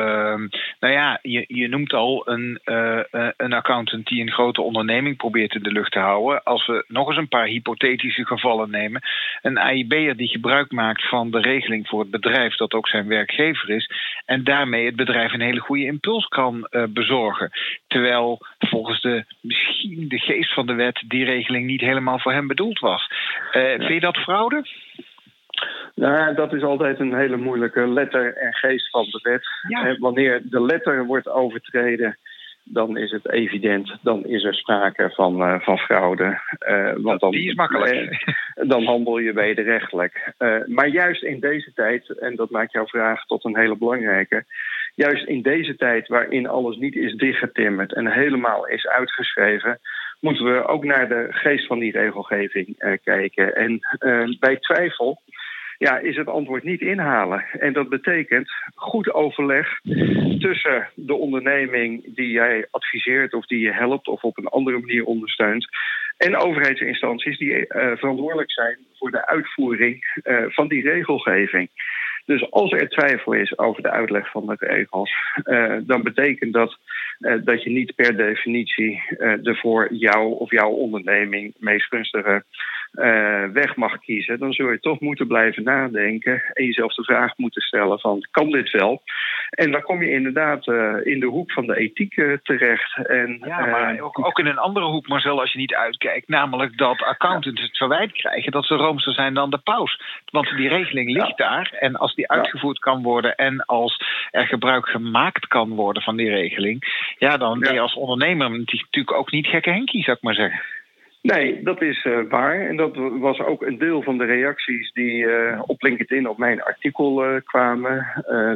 nou 0.81 0.93
ja, 0.93 1.19
je, 1.23 1.45
je 1.49 1.69
noemt 1.69 1.93
al 1.93 2.29
een, 2.29 2.61
uh, 2.65 3.01
een 3.37 3.53
accountant 3.53 4.07
die 4.07 4.23
een 4.23 4.33
grote 4.33 4.63
onderneming 4.63 5.17
probeert 5.17 5.55
in 5.55 5.63
de 5.63 5.73
lucht 5.73 5.93
te 5.93 5.99
houden. 5.99 6.43
Als 6.43 6.67
we 6.67 6.85
nog 6.89 7.09
eens 7.09 7.17
een 7.17 7.29
paar 7.29 7.47
hypothetische 7.47 8.27
gevallen 8.27 8.71
nemen. 8.71 9.01
Een 9.43 9.59
AIB'er 9.59 10.17
die 10.17 10.29
gebruik 10.29 10.73
maakt 10.73 11.09
van 11.09 11.31
de 11.31 11.41
regeling 11.41 11.89
voor 11.89 12.01
het 12.01 12.11
bedrijf 12.11 12.57
dat 12.57 12.73
ook 12.73 12.89
zijn 12.89 13.09
werkgever 13.09 13.71
is. 13.71 13.91
En 14.25 14.45
daarmee 14.45 14.87
het 14.87 14.97
bedrijf 14.97 15.33
een 15.33 15.41
hele 15.41 15.61
goede 15.61 15.85
impuls 15.85 16.27
kan 16.27 16.69
uh, 16.71 16.85
bezorgen. 16.89 17.51
Terwijl 17.87 18.39
volgens 18.59 19.01
de, 19.01 19.25
misschien 19.41 20.09
de 20.09 20.19
geest 20.19 20.55
van 20.55 20.67
de 20.67 20.75
wet 20.75 21.03
die 21.07 21.25
regeling 21.25 21.67
niet 21.67 21.81
helemaal 21.81 22.19
voor 22.19 22.33
hem 22.33 22.47
bedoeld 22.47 22.79
was. 22.79 23.09
Ja. 23.53 23.77
Vind 23.77 23.89
je 23.89 24.01
dat 24.01 24.17
fraude? 24.17 24.65
Nou, 25.95 26.35
dat 26.35 26.53
is 26.53 26.63
altijd 26.63 26.99
een 26.99 27.15
hele 27.15 27.37
moeilijke 27.37 27.89
letter 27.89 28.37
en 28.37 28.55
geest 28.55 28.91
van 28.91 29.05
de 29.05 29.21
wet. 29.23 29.47
Ja. 29.69 29.97
Wanneer 29.99 30.43
de 30.45 30.63
letter 30.63 31.05
wordt 31.07 31.29
overtreden, 31.29 32.19
dan 32.65 32.97
is 32.97 33.11
het 33.11 33.31
evident, 33.31 33.97
dan 34.03 34.25
is 34.25 34.45
er 34.45 34.55
sprake 34.55 35.11
van, 35.15 35.41
uh, 35.41 35.61
van 35.61 35.79
fraude. 35.79 36.41
Uh, 36.69 36.93
want 36.97 37.21
dan, 37.21 37.31
die 37.31 37.49
is 37.49 37.55
makkelijk. 37.55 37.95
Uh, 37.95 38.69
dan 38.69 38.85
handel 38.85 39.19
je 39.19 39.33
wederrechtelijk. 39.33 40.33
maar 40.67 40.89
juist 40.89 41.23
in 41.23 41.41
deze 41.41 41.73
tijd, 41.75 42.19
en 42.19 42.37
dat 42.37 42.51
maakt 42.51 42.73
jouw 42.73 42.87
vraag 42.87 43.25
tot 43.25 43.45
een 43.45 43.57
hele 43.57 43.77
belangrijke. 43.77 44.45
Juist 44.95 45.27
in 45.27 45.43
deze 45.43 45.77
tijd 45.77 46.09
waarin 46.09 46.49
alles 46.49 46.77
niet 46.77 46.95
is 46.95 47.15
dichtgetimmerd 47.15 47.95
en 47.95 48.13
helemaal 48.13 48.67
is 48.69 48.87
uitgeschreven, 48.87 49.79
moeten 50.21 50.45
we 50.45 50.67
ook 50.67 50.85
naar 50.85 51.09
de 51.09 51.27
geest 51.31 51.67
van 51.67 51.79
die 51.79 51.93
regelgeving 51.93 52.99
kijken. 53.05 53.57
En 53.57 53.81
bij 54.39 54.57
twijfel 54.57 55.21
ja, 55.83 55.99
is 55.99 56.17
het 56.17 56.29
antwoord 56.29 56.63
niet 56.63 56.81
inhalen. 56.81 57.45
En 57.59 57.73
dat 57.73 57.89
betekent 57.89 58.53
goed 58.75 59.13
overleg 59.13 59.81
tussen 60.39 60.89
de 60.95 61.15
onderneming 61.15 62.15
die 62.15 62.31
jij 62.31 62.67
adviseert 62.71 63.35
of 63.35 63.47
die 63.47 63.59
je 63.59 63.73
helpt 63.73 64.09
of 64.09 64.23
op 64.23 64.39
een 64.39 64.47
andere 64.47 64.79
manier 64.79 65.05
ondersteunt. 65.05 65.67
En 66.17 66.37
overheidsinstanties 66.37 67.39
die 67.39 67.53
uh, 67.53 67.67
verantwoordelijk 67.97 68.51
zijn 68.51 68.79
voor 68.99 69.11
de 69.11 69.27
uitvoering 69.27 70.21
uh, 70.25 70.45
van 70.49 70.69
die 70.69 70.83
regelgeving. 70.83 71.69
Dus 72.25 72.51
als 72.51 72.73
er 72.73 72.89
twijfel 72.89 73.33
is 73.33 73.59
over 73.59 73.83
de 73.83 73.91
uitleg 73.91 74.31
van 74.31 74.47
de 74.47 74.57
regels, 74.59 75.13
uh, 75.45 75.77
dan 75.83 76.03
betekent 76.03 76.53
dat 76.53 76.79
dat 77.45 77.63
je 77.63 77.71
niet 77.71 77.95
per 77.95 78.17
definitie 78.17 79.03
de 79.19 79.55
voor 79.55 79.95
jou 79.95 80.39
of 80.39 80.51
jouw 80.51 80.71
onderneming 80.71 81.55
meest 81.59 81.87
gunstige 81.87 82.45
weg 83.53 83.77
mag 83.77 83.99
kiezen, 83.99 84.39
dan 84.39 84.53
zul 84.53 84.71
je 84.71 84.81
toch 84.81 85.01
moeten 85.01 85.27
blijven 85.27 85.63
nadenken 85.63 86.43
en 86.53 86.65
jezelf 86.65 86.95
de 86.95 87.05
vraag 87.05 87.37
moeten 87.37 87.63
stellen 87.63 87.99
van 87.99 88.27
kan 88.31 88.51
dit 88.51 88.71
wel? 88.71 89.03
En 89.51 89.71
dan 89.71 89.83
kom 89.83 90.03
je 90.03 90.11
inderdaad 90.11 90.67
in 91.05 91.21
de 91.21 91.27
hoek 91.27 91.53
van 91.53 91.67
de 91.67 91.77
ethiek 91.77 92.15
terecht. 92.43 93.07
En, 93.07 93.43
ja, 93.45 93.67
maar 93.67 94.01
ook, 94.01 94.27
ook, 94.27 94.39
in 94.39 94.47
een 94.47 94.59
andere 94.59 94.87
hoek, 94.87 95.09
Marcel, 95.09 95.41
als 95.41 95.53
je 95.53 95.59
niet 95.59 95.75
uitkijkt, 95.75 96.29
namelijk 96.29 96.79
dat 96.79 97.03
accountants 97.03 97.61
ja. 97.61 97.67
het 97.67 97.77
verwijt 97.77 98.13
krijgen 98.13 98.53
dat 98.53 98.67
ze 98.67 98.75
roomser 98.75 99.15
zijn 99.15 99.35
dan 99.35 99.51
de 99.51 99.59
paus. 99.59 100.01
Want 100.31 100.57
die 100.57 100.69
regeling 100.69 101.11
ligt 101.11 101.37
ja. 101.37 101.47
daar 101.47 101.77
en 101.81 101.97
als 101.97 102.12
die 102.15 102.31
uitgevoerd 102.31 102.79
kan 102.79 103.03
worden 103.03 103.35
en 103.35 103.65
als 103.65 104.03
er 104.31 104.47
gebruik 104.47 104.89
gemaakt 104.89 105.47
kan 105.47 105.69
worden 105.69 106.03
van 106.03 106.17
die 106.17 106.31
regeling, 106.31 106.81
ja, 107.19 107.37
dan 107.37 107.59
ben 107.59 107.75
je 107.75 107.81
als 107.81 107.95
ondernemer 107.95 108.51
natuurlijk 108.51 109.13
ook 109.13 109.31
niet 109.31 109.47
gekke 109.47 109.71
Henkie, 109.71 110.03
zou 110.03 110.17
ik 110.17 110.23
maar 110.23 110.35
zeggen. 110.35 110.61
Nee, 111.23 111.63
dat 111.63 111.83
is 111.83 112.05
uh, 112.05 112.19
waar. 112.29 112.61
En 112.69 112.77
dat 112.77 112.97
was 112.97 113.41
ook 113.41 113.63
een 113.63 113.79
deel 113.79 114.03
van 114.03 114.19
de 114.19 114.25
reacties 114.25 114.93
die 114.93 115.25
uh, 115.25 115.63
op 115.67 115.83
LinkedIn 115.83 116.29
op 116.29 116.39
mijn 116.39 116.63
artikel 116.63 117.35
uh, 117.35 117.41
kwamen. 117.45 118.07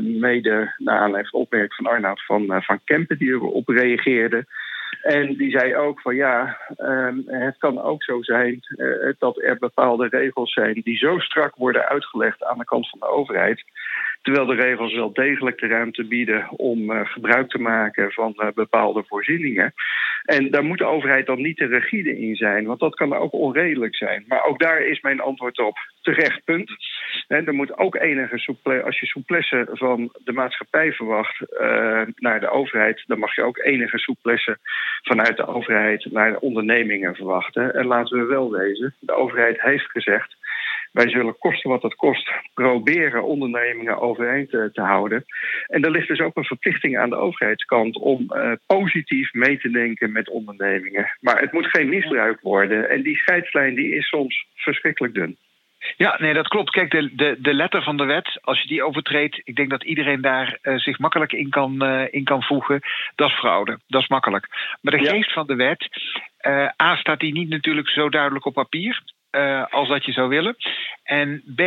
mede 0.03 0.75
naar 0.79 0.99
aanleiding 0.99 1.29
van 1.29 1.41
opmerking 1.41 1.75
van 1.75 1.87
Arnoud 1.87 2.25
van, 2.25 2.63
van 2.63 2.81
Kempen, 2.85 3.19
die 3.19 3.29
erop 3.29 3.69
reageerde. 3.69 4.45
En 5.03 5.35
die 5.37 5.51
zei 5.51 5.77
ook 5.77 6.01
van 6.01 6.15
ja, 6.15 6.59
um, 6.79 7.23
het 7.27 7.57
kan 7.59 7.83
ook 7.83 8.03
zo 8.03 8.23
zijn 8.23 8.61
uh, 8.69 9.13
dat 9.19 9.43
er 9.43 9.59
bepaalde 9.59 10.09
regels 10.09 10.53
zijn 10.53 10.81
die 10.85 10.97
zo 10.97 11.19
strak 11.19 11.55
worden 11.57 11.89
uitgelegd 11.89 12.45
aan 12.45 12.59
de 12.59 12.65
kant 12.65 12.89
van 12.89 12.99
de 12.99 13.09
overheid. 13.09 13.65
Terwijl 14.27 14.47
de 14.47 14.55
regels 14.55 14.95
wel 14.95 15.13
degelijk 15.13 15.59
de 15.59 15.67
ruimte 15.67 16.05
bieden 16.05 16.51
om 16.51 16.91
uh, 16.91 17.01
gebruik 17.05 17.49
te 17.49 17.59
maken 17.59 18.13
van 18.13 18.35
uh, 18.37 18.49
bepaalde 18.55 19.05
voorzieningen. 19.07 19.75
En 20.25 20.51
daar 20.51 20.65
moet 20.65 20.79
de 20.79 20.85
overheid 20.85 21.27
dan 21.27 21.43
niet 21.43 21.57
te 21.57 21.67
rigide 21.67 22.19
in 22.19 22.37
zijn, 22.37 22.67
want 22.67 22.81
dat 22.81 22.95
kan 22.95 23.15
ook 23.15 23.33
onredelijk 23.33 23.97
zijn. 23.97 24.25
Maar 24.27 24.45
ook 24.45 24.59
daar 24.59 24.81
is 24.81 25.01
mijn 25.01 25.21
antwoord 25.21 25.59
op 25.59 25.77
terecht 26.03 26.45
punt. 26.45 26.71
En 27.29 27.47
er 27.47 27.55
moet 27.55 27.79
ook 27.79 27.95
enige 27.95 28.39
souplesse, 28.39 28.85
als 28.85 29.01
je 29.01 29.07
souplesse 29.07 29.69
van 29.73 30.13
de 30.25 30.33
maatschappij 30.33 30.93
verwacht 30.93 31.41
uh, 31.41 32.03
naar 32.17 32.41
de 32.41 32.51
overheid, 32.51 33.05
dan 33.07 33.19
mag 33.19 33.35
je 33.35 33.43
ook 33.43 33.59
enige 33.59 33.99
souplesse 33.99 34.59
vanuit 35.03 35.37
de 35.37 35.47
overheid 35.47 36.07
naar 36.11 36.33
de 36.33 36.41
ondernemingen 36.41 37.15
verwachten. 37.15 37.75
En 37.75 37.87
laten 37.87 38.19
we 38.19 38.25
wel 38.25 38.51
wezen, 38.51 38.95
de 38.99 39.15
overheid 39.15 39.61
heeft 39.61 39.91
gezegd 39.91 40.37
wij 40.97 41.09
zullen 41.09 41.39
kosten 41.39 41.71
wat 41.71 41.83
het 41.83 41.95
kost 41.95 42.33
proberen 42.55 43.25
ondernemingen 43.25 44.01
overeind 44.01 44.51
te, 44.51 44.71
te, 44.73 44.81
houden. 44.81 45.25
En 45.67 45.85
er 45.85 45.91
ligt 45.91 46.09
dus 46.09 46.21
ook 46.21 46.37
een 46.37 46.45
verplichting 46.45 46.99
aan 46.99 47.11
de 47.11 47.17
overheidskant 47.17 47.97
om 47.97 48.27
uh, 48.29 48.53
positief 48.67 49.33
mee 49.33 49.59
te 49.59 49.71
denken 49.71 50.13
met 50.13 50.29
ondernemingen. 50.29 51.17
Maar 51.21 51.41
het 51.41 51.53
moet 51.53 51.67
geen 51.67 51.89
misbruik 51.89 52.41
worden. 52.41 52.91
En 52.91 53.03
die 53.03 53.17
scheidslijn 53.17 53.75
die 53.75 53.95
is 53.95 54.09
soms 54.09 54.47
verschrikkelijk 54.55 55.15
dun. 55.15 55.37
Ja, 55.97 56.17
nee, 56.19 56.35
dat 56.35 56.49
klopt. 56.49 56.71
Kijk, 56.71 56.91
de, 56.91 57.15
de, 57.15 57.37
de 57.39 57.55
letter 57.55 57.83
van 57.83 57.97
de 57.97 58.05
wet, 58.05 58.39
als 58.43 58.63
je 58.63 58.69
die 58.69 58.85
overtreedt, 58.85 59.41
ik 59.45 59.57
denk 59.57 59.71
dat 59.71 59.85
iedereen 59.85 60.21
daar 60.21 60.59
uh, 60.63 60.79
zich 60.79 60.99
makkelijk 60.99 61.33
in 61.33 61.51
kan, 61.51 61.85
uh, 61.85 62.03
in 62.11 62.25
kan 62.25 62.43
voegen. 62.43 62.81
Dat 63.15 63.29
is 63.29 63.39
fraude. 63.39 63.79
Dat 63.87 64.03
is 64.03 64.09
makkelijk. 64.09 64.47
Maar 64.81 64.99
de 64.99 65.07
geest 65.07 65.29
ja. 65.29 65.35
van 65.35 65.47
de 65.47 65.55
wet, 65.55 65.89
uh, 66.47 66.69
A 66.83 66.97
staat 66.97 67.21
die 67.21 67.33
niet 67.33 67.49
natuurlijk 67.49 67.89
zo 67.89 68.09
duidelijk 68.09 68.45
op 68.45 68.55
papier 68.55 69.03
uh, 69.37 69.65
als 69.71 69.89
dat 69.89 70.05
je 70.05 70.13
zou 70.13 70.29
willen. 70.29 70.57
En 71.03 71.43
B 71.55 71.61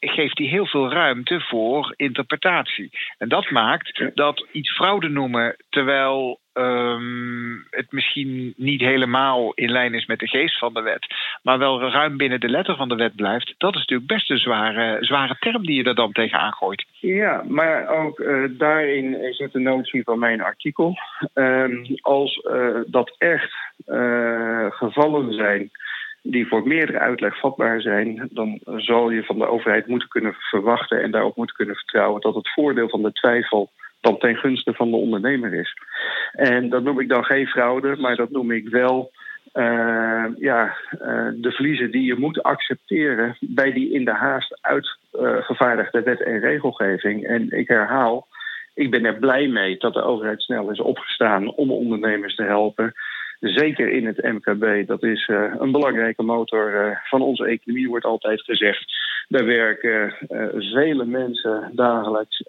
geeft 0.00 0.38
hij 0.38 0.46
heel 0.46 0.66
veel 0.66 0.92
ruimte 0.92 1.40
voor 1.40 1.94
interpretatie. 1.96 2.90
En 3.18 3.28
dat 3.28 3.50
maakt 3.50 4.10
dat 4.14 4.46
iets 4.52 4.72
fraude 4.72 5.08
noemen, 5.08 5.56
terwijl 5.68 6.40
um, 6.54 7.66
het 7.70 7.92
misschien 7.92 8.52
niet 8.56 8.80
helemaal 8.80 9.52
in 9.54 9.70
lijn 9.70 9.94
is 9.94 10.06
met 10.06 10.18
de 10.18 10.28
geest 10.28 10.58
van 10.58 10.74
de 10.74 10.80
wet, 10.80 11.06
maar 11.42 11.58
wel 11.58 11.90
ruim 11.90 12.16
binnen 12.16 12.40
de 12.40 12.48
letter 12.48 12.76
van 12.76 12.88
de 12.88 12.94
wet 12.94 13.16
blijft, 13.16 13.54
dat 13.58 13.74
is 13.74 13.78
natuurlijk 13.78 14.08
best 14.08 14.30
een 14.30 14.38
zware, 14.38 14.96
zware 15.00 15.36
term 15.38 15.66
die 15.66 15.76
je 15.76 15.84
er 15.84 15.94
dan 15.94 16.12
tegenaan 16.12 16.52
gooit. 16.52 16.86
Ja, 17.00 17.42
maar 17.48 17.88
ook 17.88 18.18
uh, 18.18 18.44
daarin 18.48 19.34
zit 19.34 19.52
de 19.52 19.60
notie 19.60 20.02
van 20.02 20.18
mijn 20.18 20.40
artikel. 20.40 20.98
Um, 21.34 21.84
als 22.00 22.46
uh, 22.50 22.80
dat 22.86 23.14
echt 23.18 23.56
gevallen 24.70 25.32
zijn 25.32 25.70
die 26.30 26.46
voor 26.46 26.66
meerdere 26.66 26.98
uitleg 26.98 27.38
vatbaar 27.38 27.80
zijn, 27.80 28.28
dan 28.30 28.60
zal 28.76 29.10
je 29.10 29.24
van 29.24 29.38
de 29.38 29.46
overheid 29.46 29.86
moeten 29.86 30.08
kunnen 30.08 30.34
verwachten 30.38 31.02
en 31.02 31.10
daarop 31.10 31.36
moeten 31.36 31.56
kunnen 31.56 31.74
vertrouwen 31.74 32.20
dat 32.20 32.34
het 32.34 32.52
voordeel 32.52 32.88
van 32.88 33.02
de 33.02 33.12
twijfel 33.12 33.70
dan 34.00 34.18
ten 34.18 34.36
gunste 34.36 34.74
van 34.74 34.90
de 34.90 34.96
ondernemer 34.96 35.54
is. 35.54 35.74
En 36.32 36.68
dat 36.68 36.82
noem 36.82 37.00
ik 37.00 37.08
dan 37.08 37.24
geen 37.24 37.46
fraude, 37.46 37.96
maar 37.96 38.16
dat 38.16 38.30
noem 38.30 38.50
ik 38.50 38.68
wel 38.68 39.10
uh, 39.54 40.24
ja, 40.38 40.76
uh, 40.92 41.28
de 41.34 41.50
verliezen 41.50 41.90
die 41.90 42.04
je 42.04 42.18
moet 42.18 42.42
accepteren 42.42 43.36
bij 43.40 43.72
die 43.72 43.92
in 43.92 44.04
de 44.04 44.14
haast 44.14 44.58
uitgevaardigde 44.60 46.02
wet 46.02 46.22
en 46.22 46.40
regelgeving. 46.40 47.26
En 47.26 47.50
ik 47.50 47.68
herhaal, 47.68 48.26
ik 48.74 48.90
ben 48.90 49.04
er 49.04 49.18
blij 49.18 49.48
mee 49.48 49.76
dat 49.78 49.94
de 49.94 50.02
overheid 50.02 50.42
snel 50.42 50.70
is 50.70 50.80
opgestaan 50.80 51.54
om 51.54 51.70
ondernemers 51.70 52.34
te 52.34 52.42
helpen. 52.42 52.94
Zeker 53.40 53.88
in 53.88 54.06
het 54.06 54.22
MKB, 54.22 54.86
dat 54.86 55.02
is 55.02 55.28
uh, 55.28 55.54
een 55.58 55.72
belangrijke 55.72 56.22
motor 56.22 56.86
uh, 56.86 56.96
van 57.02 57.22
onze 57.22 57.44
economie, 57.44 57.88
wordt 57.88 58.04
altijd 58.04 58.42
gezegd. 58.42 58.84
Daar 59.28 59.44
werken 59.44 60.14
uh, 60.28 60.46
vele 60.72 61.04
mensen 61.04 61.70
dagelijks 61.72 62.42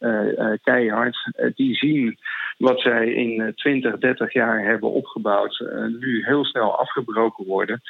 keihard. 0.63 1.31
die 1.55 1.75
zien 1.75 2.17
wat 2.57 2.81
zij 2.81 3.13
in 3.13 3.51
20, 3.55 3.98
30 3.98 4.33
jaar 4.33 4.65
hebben 4.65 4.91
opgebouwd, 4.91 5.65
nu 6.00 6.25
heel 6.25 6.45
snel 6.45 6.79
afgebroken 6.79 7.45
worden. 7.45 7.81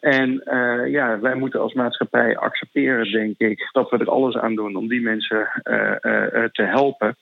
En 0.00 0.42
ja, 0.90 1.20
wij 1.20 1.34
moeten 1.34 1.60
als 1.60 1.72
maatschappij 1.72 2.36
accepteren, 2.36 3.12
denk 3.12 3.38
ik, 3.38 3.68
dat 3.72 3.90
we 3.90 3.98
er 3.98 4.10
alles 4.10 4.36
aan 4.36 4.54
doen 4.54 4.76
om 4.76 4.88
die 4.88 5.00
mensen 5.00 5.48
te 6.52 6.62
helpen. 6.62 7.16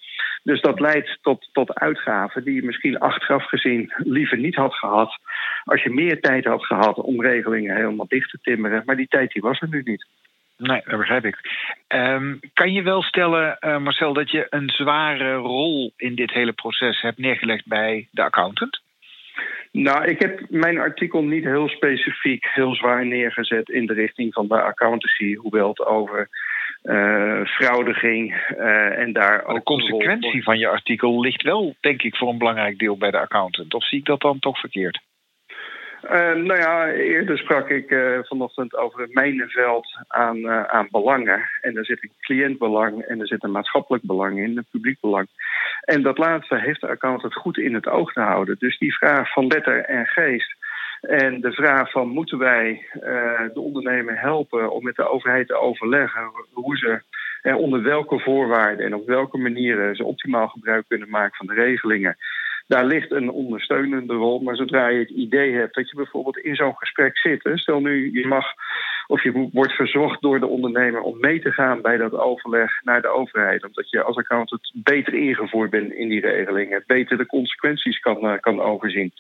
Dus 0.46 0.60
dat 0.60 0.80
leidt 0.80 1.18
tot, 1.22 1.48
tot 1.52 1.74
uitgaven 1.74 2.44
die 2.44 2.54
je 2.54 2.62
misschien 2.62 2.98
achteraf 2.98 3.48
gezien 3.48 3.92
liever 3.96 4.38
niet 4.38 4.54
had 4.54 4.74
gehad. 4.74 5.18
Als 5.64 5.82
je 5.82 5.90
meer 5.90 6.20
tijd 6.20 6.44
had 6.44 6.64
gehad 6.64 6.96
om 6.96 7.22
regelingen 7.22 7.76
helemaal 7.76 8.06
dicht 8.08 8.30
te 8.30 8.38
timmeren. 8.42 8.82
Maar 8.84 8.96
die 8.96 9.08
tijd 9.08 9.32
die 9.32 9.42
was 9.42 9.60
er 9.60 9.68
nu 9.68 9.82
niet. 9.84 10.06
Nee, 10.56 10.82
dat 10.84 10.98
begrijp 10.98 11.24
ik. 11.24 11.38
Um, 11.88 12.40
kan 12.54 12.72
je 12.72 12.82
wel 12.82 13.02
stellen, 13.02 13.58
Marcel, 13.60 14.12
dat 14.12 14.30
je 14.30 14.46
een 14.50 14.70
zware 14.70 15.34
rol 15.34 15.92
in 15.96 16.14
dit 16.14 16.32
hele 16.32 16.52
proces 16.52 17.00
hebt 17.00 17.18
neergelegd 17.18 17.66
bij 17.66 18.08
de 18.10 18.22
accountant? 18.22 18.80
Nou, 19.72 20.04
ik 20.04 20.20
heb 20.20 20.40
mijn 20.48 20.78
artikel 20.78 21.22
niet 21.22 21.44
heel 21.44 21.68
specifiek 21.68 22.48
heel 22.54 22.74
zwaar 22.74 23.06
neergezet 23.06 23.68
in 23.68 23.86
de 23.86 23.92
richting 23.92 24.32
van 24.32 24.48
de 24.48 24.62
accountancy, 24.62 25.34
hoewel 25.34 25.68
het 25.68 25.84
over 25.86 26.28
fraude 27.44 27.94
ging. 27.94 28.34
en 28.96 29.12
daar 29.12 29.44
ook 29.44 29.56
de 29.56 29.62
consequentie 29.62 30.42
van 30.42 30.58
je 30.58 30.68
artikel 30.68 31.20
ligt 31.20 31.42
wel, 31.42 31.76
denk 31.80 32.02
ik, 32.02 32.16
voor 32.16 32.28
een 32.28 32.38
belangrijk 32.38 32.78
deel 32.78 32.96
bij 32.96 33.10
de 33.10 33.18
accountant. 33.18 33.74
Of 33.74 33.84
zie 33.84 33.98
ik 33.98 34.04
dat 34.04 34.20
dan 34.20 34.38
toch 34.38 34.58
verkeerd? 34.58 35.00
Uh, 36.12 36.34
nou 36.44 36.56
ja, 36.56 36.90
eerder 36.90 37.38
sprak 37.38 37.68
ik 37.68 37.90
uh, 37.90 38.18
vanochtend 38.22 38.76
over 38.76 39.00
het 39.00 39.14
mijnenveld 39.14 39.98
aan, 40.08 40.36
uh, 40.36 40.64
aan 40.64 40.88
belangen. 40.90 41.48
En 41.60 41.74
daar 41.74 41.84
zit 41.84 42.02
een 42.02 42.10
cliëntbelang 42.20 43.02
en 43.02 43.20
er 43.20 43.26
zit 43.26 43.42
een 43.42 43.50
maatschappelijk 43.50 44.04
belang 44.04 44.38
in, 44.38 44.56
een 44.56 44.66
publiek 44.70 45.00
belang. 45.00 45.26
En 45.80 46.02
dat 46.02 46.18
laatste 46.18 46.58
heeft 46.58 46.80
de 46.80 46.88
accountant 46.88 47.34
goed 47.34 47.58
in 47.58 47.74
het 47.74 47.88
oog 47.88 48.12
te 48.12 48.20
houden. 48.20 48.56
Dus 48.58 48.78
die 48.78 48.96
vraag 48.96 49.32
van 49.32 49.46
letter 49.46 49.84
en 49.84 50.06
geest. 50.06 50.54
En 51.00 51.40
de 51.40 51.52
vraag 51.52 51.90
van 51.90 52.08
moeten 52.08 52.38
wij 52.38 52.88
de 53.54 53.60
ondernemer 53.60 54.20
helpen 54.20 54.70
om 54.70 54.84
met 54.84 54.96
de 54.96 55.08
overheid 55.08 55.46
te 55.46 55.54
overleggen 55.60 56.30
hoe 56.52 56.76
ze 56.76 57.02
onder 57.54 57.82
welke 57.82 58.18
voorwaarden 58.18 58.86
en 58.86 58.94
op 58.94 59.06
welke 59.06 59.38
manieren 59.38 59.96
ze 59.96 60.04
optimaal 60.04 60.48
gebruik 60.48 60.84
kunnen 60.88 61.10
maken 61.10 61.36
van 61.36 61.46
de 61.46 61.54
regelingen 61.54 62.16
daar 62.66 62.84
ligt 62.84 63.10
een 63.10 63.30
ondersteunende 63.30 64.14
rol. 64.14 64.40
Maar 64.40 64.56
zodra 64.56 64.88
je 64.88 64.98
het 64.98 65.10
idee 65.10 65.54
hebt 65.54 65.74
dat 65.74 65.90
je 65.90 65.96
bijvoorbeeld 65.96 66.38
in 66.38 66.54
zo'n 66.54 66.76
gesprek 66.76 67.18
zit. 67.18 67.50
Stel 67.54 67.80
nu, 67.80 68.12
je 68.20 68.26
mag 68.26 68.44
of 69.06 69.22
je 69.22 69.48
wordt 69.52 69.72
verzocht 69.72 70.22
door 70.22 70.40
de 70.40 70.46
ondernemer 70.46 71.00
om 71.00 71.20
mee 71.20 71.40
te 71.40 71.52
gaan 71.52 71.82
bij 71.82 71.96
dat 71.96 72.12
overleg 72.12 72.80
naar 72.82 73.02
de 73.02 73.08
overheid. 73.08 73.64
Omdat 73.64 73.90
je 73.90 74.02
als 74.02 74.16
accountant 74.16 74.70
beter 74.74 75.14
ingevoerd 75.14 75.70
bent 75.70 75.92
in 75.92 76.08
die 76.08 76.20
regelingen, 76.20 76.84
beter 76.86 77.16
de 77.16 77.26
consequenties 77.26 77.98
kan, 77.98 78.24
uh, 78.24 78.32
kan 78.40 78.60
overzien. 78.60 79.12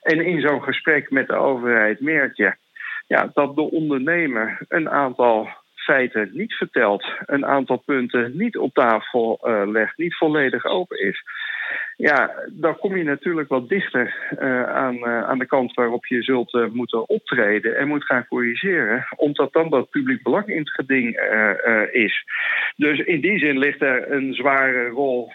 En 0.00 0.26
in 0.26 0.40
zo'n 0.40 0.62
gesprek 0.62 1.10
met 1.10 1.26
de 1.26 1.36
overheid 1.36 2.00
merk 2.00 2.36
je 2.36 2.54
ja, 3.06 3.30
dat 3.34 3.54
de 3.54 3.70
ondernemer 3.70 4.58
een 4.68 4.90
aantal 4.90 5.48
feiten 5.74 6.30
niet 6.32 6.52
vertelt, 6.52 7.04
een 7.26 7.46
aantal 7.46 7.76
punten 7.76 8.36
niet 8.36 8.56
op 8.56 8.74
tafel 8.74 9.40
uh, 9.42 9.62
legt, 9.66 9.96
niet 9.96 10.16
volledig 10.16 10.64
open 10.64 11.00
is. 11.00 11.22
Ja, 11.96 12.30
dan 12.50 12.78
kom 12.78 12.96
je 12.96 13.04
natuurlijk 13.04 13.48
wat 13.48 13.68
dichter 13.68 14.14
uh, 14.40 14.62
aan, 14.62 14.94
uh, 14.94 15.22
aan 15.22 15.38
de 15.38 15.46
kant 15.46 15.74
waarop 15.74 16.06
je 16.06 16.22
zult 16.22 16.72
moeten 16.72 17.08
optreden 17.08 17.76
en 17.76 17.88
moet 17.88 18.04
gaan 18.04 18.26
corrigeren, 18.26 19.06
omdat 19.16 19.52
dan 19.52 19.70
dat 19.70 19.90
publiek 19.90 20.22
belang 20.22 20.46
in 20.46 20.58
het 20.58 20.70
geding 20.70 21.16
is. 21.92 22.24
Dus 22.76 22.98
in 22.98 23.20
die 23.20 23.38
zin 23.38 23.58
ligt 23.58 23.82
er 23.82 24.12
een 24.12 24.34
zware 24.34 24.88
rol 24.88 25.32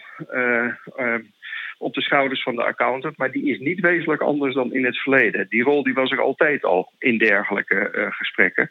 op 1.78 1.94
de 1.94 2.02
schouders 2.02 2.42
van 2.42 2.54
de 2.54 2.62
accountant. 2.62 3.16
Maar 3.16 3.30
die 3.30 3.50
is 3.50 3.58
niet 3.58 3.80
wezenlijk 3.80 4.22
anders 4.22 4.54
dan 4.54 4.74
in 4.74 4.84
het 4.84 4.98
verleden. 4.98 5.46
Die 5.48 5.62
rol 5.62 5.82
die 5.82 5.94
was 5.94 6.10
er 6.10 6.20
altijd 6.20 6.64
al 6.64 6.92
in 6.98 7.18
dergelijke 7.18 8.08
gesprekken. 8.10 8.70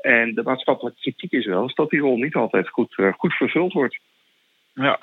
En 0.00 0.34
de 0.34 0.42
maatschappelijke 0.42 1.00
kritiek 1.00 1.32
is 1.32 1.46
wel 1.46 1.70
dat 1.74 1.90
die 1.90 2.00
rol 2.00 2.16
niet 2.16 2.34
altijd 2.34 2.68
goed, 2.68 2.94
goed 3.16 3.34
vervuld 3.34 3.72
wordt. 3.72 3.98
Ja. 4.74 4.98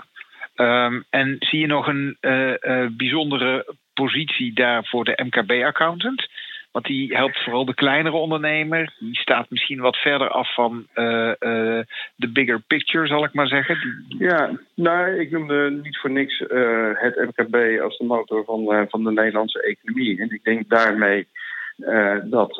Um, 0.56 1.04
en 1.10 1.36
zie 1.40 1.60
je 1.60 1.68
nog 1.68 1.88
een 1.88 2.18
uh, 2.22 2.54
bijzondere 2.92 3.76
positie 3.94 4.54
daar 4.54 4.86
voor 4.86 5.04
de 5.04 5.24
MKB-accountant? 5.24 6.28
Want 6.72 6.86
die 6.86 7.16
helpt 7.16 7.44
vooral 7.44 7.66
de 7.66 7.74
kleinere 7.74 8.16
ondernemer. 8.16 8.94
Die 9.00 9.16
staat 9.16 9.50
misschien 9.50 9.80
wat 9.80 9.96
verder 9.96 10.30
af 10.30 10.54
van 10.54 10.88
uh, 10.96 11.32
de 12.16 12.30
bigger 12.34 12.62
picture, 12.68 13.08
zal 13.08 13.24
ik 13.24 13.34
maar 13.34 13.48
zeggen. 13.48 14.06
Ja, 14.08 14.60
nou, 14.74 15.20
ik 15.20 15.32
noemde 15.32 15.80
niet 15.84 15.98
voor 15.98 16.12
niks 16.12 16.40
het 16.94 17.16
MKB 17.16 17.82
als 17.82 17.98
de 17.98 18.06
motor 18.06 18.44
van, 18.44 18.88
van 18.90 19.04
de 19.04 19.12
Nederlandse 19.12 19.62
economie. 19.62 20.20
En 20.20 20.30
ik 20.32 20.44
denk 20.44 20.70
daarmee 20.70 21.28
dat 22.24 22.56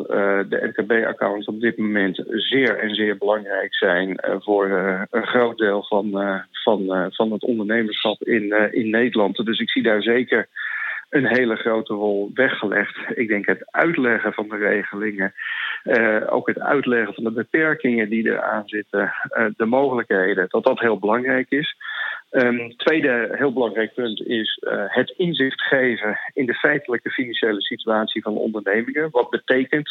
de 0.50 0.74
MKB-accounts 0.76 1.48
op 1.48 1.60
dit 1.60 1.78
moment 1.78 2.24
zeer 2.28 2.80
en 2.80 2.96
zeer 2.96 3.18
belangrijk 3.18 3.76
zijn 3.76 4.20
voor 4.40 4.70
een 5.10 5.28
groot 5.28 5.58
deel 5.58 5.84
van, 5.84 6.12
van, 6.52 7.12
van 7.14 7.32
het 7.32 7.44
ondernemerschap 7.44 8.24
in, 8.24 8.72
in 8.72 8.90
Nederland. 8.90 9.46
Dus 9.46 9.60
ik 9.60 9.70
zie 9.70 9.84
daar 9.84 10.02
zeker 10.02 10.48
een 11.10 11.28
hele 11.28 11.56
grote 11.56 11.94
rol 11.94 12.32
weggelegd. 12.34 12.98
Ik 13.14 13.28
denk 13.28 13.46
het 13.46 13.72
uitleggen 13.72 14.34
van 14.34 14.50
de 14.50 14.58
regelingen, 14.58 15.34
uh, 15.84 16.22
ook 16.30 16.48
het 16.48 16.60
uitleggen 16.60 17.14
van 17.14 17.24
de 17.24 17.32
beperkingen 17.32 18.10
die 18.10 18.26
eraan 18.26 18.64
zitten, 18.66 19.14
uh, 19.38 19.46
de 19.58 19.66
mogelijkheden, 19.66 20.46
dat 20.50 20.64
dat 20.64 20.80
heel 20.80 21.00
belangrijk 21.00 21.50
is. 21.50 21.76
Um, 22.32 22.78
tweede 22.78 23.30
heel 23.32 23.54
belangrijk 23.54 23.94
punt 23.94 24.28
is 24.28 24.64
uh, 24.64 24.84
het 24.86 25.14
inzicht 25.18 25.62
geven 25.62 26.20
in 26.34 26.46
de 26.46 26.54
feitelijke 26.54 27.10
financiële 27.10 27.62
situatie 27.62 28.22
van 28.22 28.38
ondernemingen. 28.38 29.08
Wat 29.12 29.30
betekent 29.30 29.90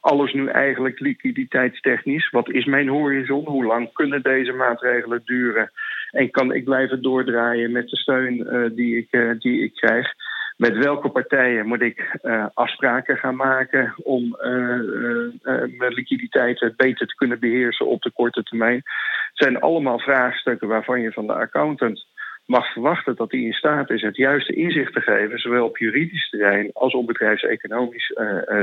alles 0.00 0.32
nu 0.32 0.46
eigenlijk 0.46 1.00
liquiditeitstechnisch? 1.00 2.30
Wat 2.30 2.50
is 2.50 2.64
mijn 2.64 2.88
horizon? 2.88 3.46
Hoe 3.46 3.64
lang 3.64 3.92
kunnen 3.92 4.22
deze 4.22 4.52
maatregelen 4.52 5.22
duren? 5.24 5.70
En 6.10 6.30
kan 6.30 6.52
ik 6.52 6.64
blijven 6.64 7.02
doordraaien 7.02 7.72
met 7.72 7.88
de 7.88 7.96
steun 7.96 8.70
die, 8.74 8.96
ik, 8.96 9.40
die 9.40 9.62
ik 9.62 9.74
krijg? 9.74 10.12
Met 10.60 10.76
welke 10.76 11.08
partijen 11.08 11.66
moet 11.66 11.80
ik 11.80 12.18
uh, 12.22 12.46
afspraken 12.54 13.16
gaan 13.16 13.36
maken 13.36 13.94
om 14.02 14.36
uh, 14.42 14.50
uh, 14.50 15.32
mijn 15.78 15.92
liquiditeit 15.92 16.72
beter 16.76 17.06
te 17.06 17.14
kunnen 17.14 17.38
beheersen 17.40 17.86
op 17.86 18.02
de 18.02 18.10
korte 18.10 18.42
termijn. 18.42 18.74
Het 18.74 18.84
zijn 19.32 19.60
allemaal 19.60 19.98
vraagstukken 19.98 20.68
waarvan 20.68 21.00
je 21.00 21.12
van 21.12 21.26
de 21.26 21.32
accountant 21.32 22.06
mag 22.46 22.72
verwachten 22.72 23.16
dat 23.16 23.30
hij 23.30 23.40
in 23.40 23.52
staat 23.52 23.90
is 23.90 24.02
het 24.02 24.16
juiste 24.16 24.52
inzicht 24.52 24.92
te 24.92 25.00
geven, 25.00 25.38
zowel 25.38 25.64
op 25.64 25.78
juridisch 25.78 26.30
terrein 26.30 26.70
als 26.72 26.94
op 26.94 27.06
bedrijfseconomisch 27.06 28.14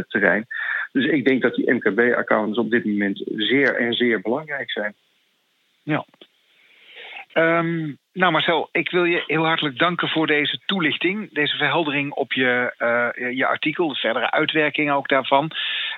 terrein. 0.08 0.48
Dus 0.92 1.06
ik 1.06 1.26
denk 1.26 1.42
dat 1.42 1.56
die 1.56 1.74
MKB-accountants 1.74 2.58
op 2.58 2.72
dit 2.72 2.86
moment 2.86 3.24
zeer 3.36 3.76
en 3.76 3.94
zeer 3.94 4.22
belangrijk 4.22 4.72
zijn. 4.72 4.94
Ja, 5.84 6.06
Um, 7.38 7.98
nou 8.14 8.32
Marcel, 8.32 8.70
ik 8.72 8.92
wil 8.92 9.04
je 9.04 9.24
heel 9.28 9.46
hartelijk 9.46 9.78
danken 9.78 10.08
voor 10.10 10.28
deze 10.28 10.60
toelichting, 10.66 11.34
deze 11.34 11.58
verheldering 11.58 12.12
op 12.12 12.34
je, 12.34 12.74
uh, 12.78 13.38
je 13.38 13.46
artikel, 13.46 13.88
de 13.88 13.96
verdere 13.96 14.32
uitwerking 14.32 14.92
ook 14.92 15.08
daarvan. 15.08 15.52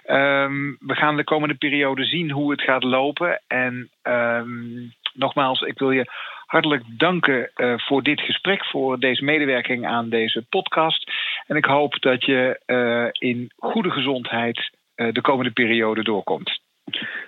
Um, 0.08 0.78
we 0.80 0.96
gaan 0.96 1.16
de 1.16 1.24
komende 1.24 1.56
periode 1.56 2.06
zien 2.06 2.32
hoe 2.32 2.52
het 2.52 2.62
gaat 2.62 2.84
lopen. 2.84 3.42
En 3.48 3.90
um, 4.04 4.94
nogmaals, 5.14 5.62
ik 5.62 5.80
wil 5.80 5.92
je 5.92 6.12
hartelijk 6.46 6.84
danken 6.88 7.52
uh, 7.56 7.74
voor 7.78 8.04
dit 8.04 8.22
gesprek, 8.22 8.66
voor 8.66 9.00
deze 9.00 9.24
medewerking 9.24 9.88
aan 9.88 10.10
deze 10.10 10.46
podcast. 10.50 11.12
En 11.48 11.56
ik 11.56 11.66
hoop 11.66 12.02
dat 12.02 12.26
je 12.26 12.60
uh, 12.66 13.30
in 13.30 13.52
goede 13.58 13.92
gezondheid 13.92 14.78
de 14.96 15.22
komende 15.22 15.52
periode 15.52 16.04
doorkomt. 16.04 16.60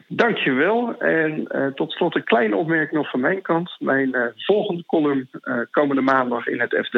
Dankjewel. 0.07 0.99
En 0.99 1.47
uh, 1.49 1.67
tot 1.67 1.91
slot 1.91 2.15
een 2.15 2.23
kleine 2.23 2.55
opmerking 2.55 2.91
nog 2.91 3.09
van 3.09 3.19
mijn 3.19 3.41
kant. 3.41 3.75
Mijn 3.79 4.09
uh, 4.15 4.25
volgende 4.35 4.85
column 4.85 5.29
uh, 5.43 5.59
komende 5.71 6.01
maandag 6.01 6.47
in 6.47 6.59
het 6.59 6.79
FD, 6.85 6.95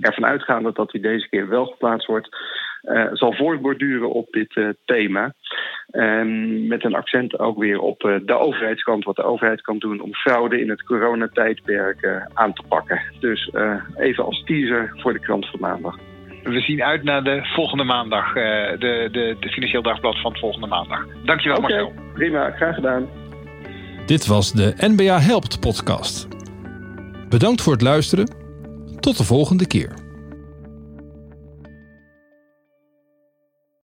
ervan 0.00 0.26
uitgaande 0.26 0.72
dat 0.72 0.90
die 0.90 1.00
deze 1.00 1.28
keer 1.28 1.48
wel 1.48 1.66
geplaatst 1.66 2.06
wordt, 2.06 2.36
zal 3.12 3.32
voortborduren 3.32 4.10
op 4.12 4.30
dit 4.30 4.74
thema. 4.84 5.34
Met 6.68 6.84
een 6.84 6.94
accent 6.94 7.38
ook 7.38 7.58
weer 7.58 7.80
op 7.80 8.00
de 8.24 8.38
overheidskant, 8.38 9.04
wat 9.04 9.16
de 9.16 9.22
overheid 9.22 9.60
kan 9.60 9.78
doen 9.78 10.00
om 10.00 10.14
fraude 10.14 10.60
in 10.60 10.70
het 10.70 10.82
coronatijdperk 10.82 12.26
aan 12.34 12.52
te 12.52 12.62
pakken. 12.68 13.00
Dus 13.20 13.50
even 13.96 14.24
als 14.24 14.42
teaser 14.44 14.92
voor 14.96 15.12
de 15.12 15.20
krant 15.20 15.46
van 15.46 15.60
maandag 15.60 16.07
we 16.48 16.60
zien 16.60 16.82
uit 16.82 17.02
naar 17.02 17.24
de 17.24 17.40
volgende 17.42 17.84
maandag. 17.84 18.26
Uh, 18.28 18.34
de, 18.34 19.08
de, 19.12 19.36
de 19.40 19.48
Financieel 19.48 19.82
Dagblad 19.82 20.20
van 20.20 20.36
volgende 20.36 20.66
maandag. 20.66 21.06
Dankjewel 21.24 21.58
okay, 21.58 21.70
Marcel. 21.70 21.92
Prima, 22.14 22.50
graag 22.50 22.74
gedaan. 22.74 23.08
Dit 24.06 24.26
was 24.26 24.52
de 24.52 24.74
NBA 24.78 25.20
Helpt 25.20 25.60
podcast. 25.60 26.28
Bedankt 27.28 27.62
voor 27.62 27.72
het 27.72 27.82
luisteren. 27.82 28.34
Tot 29.00 29.16
de 29.16 29.24
volgende 29.24 29.66
keer. 29.66 30.07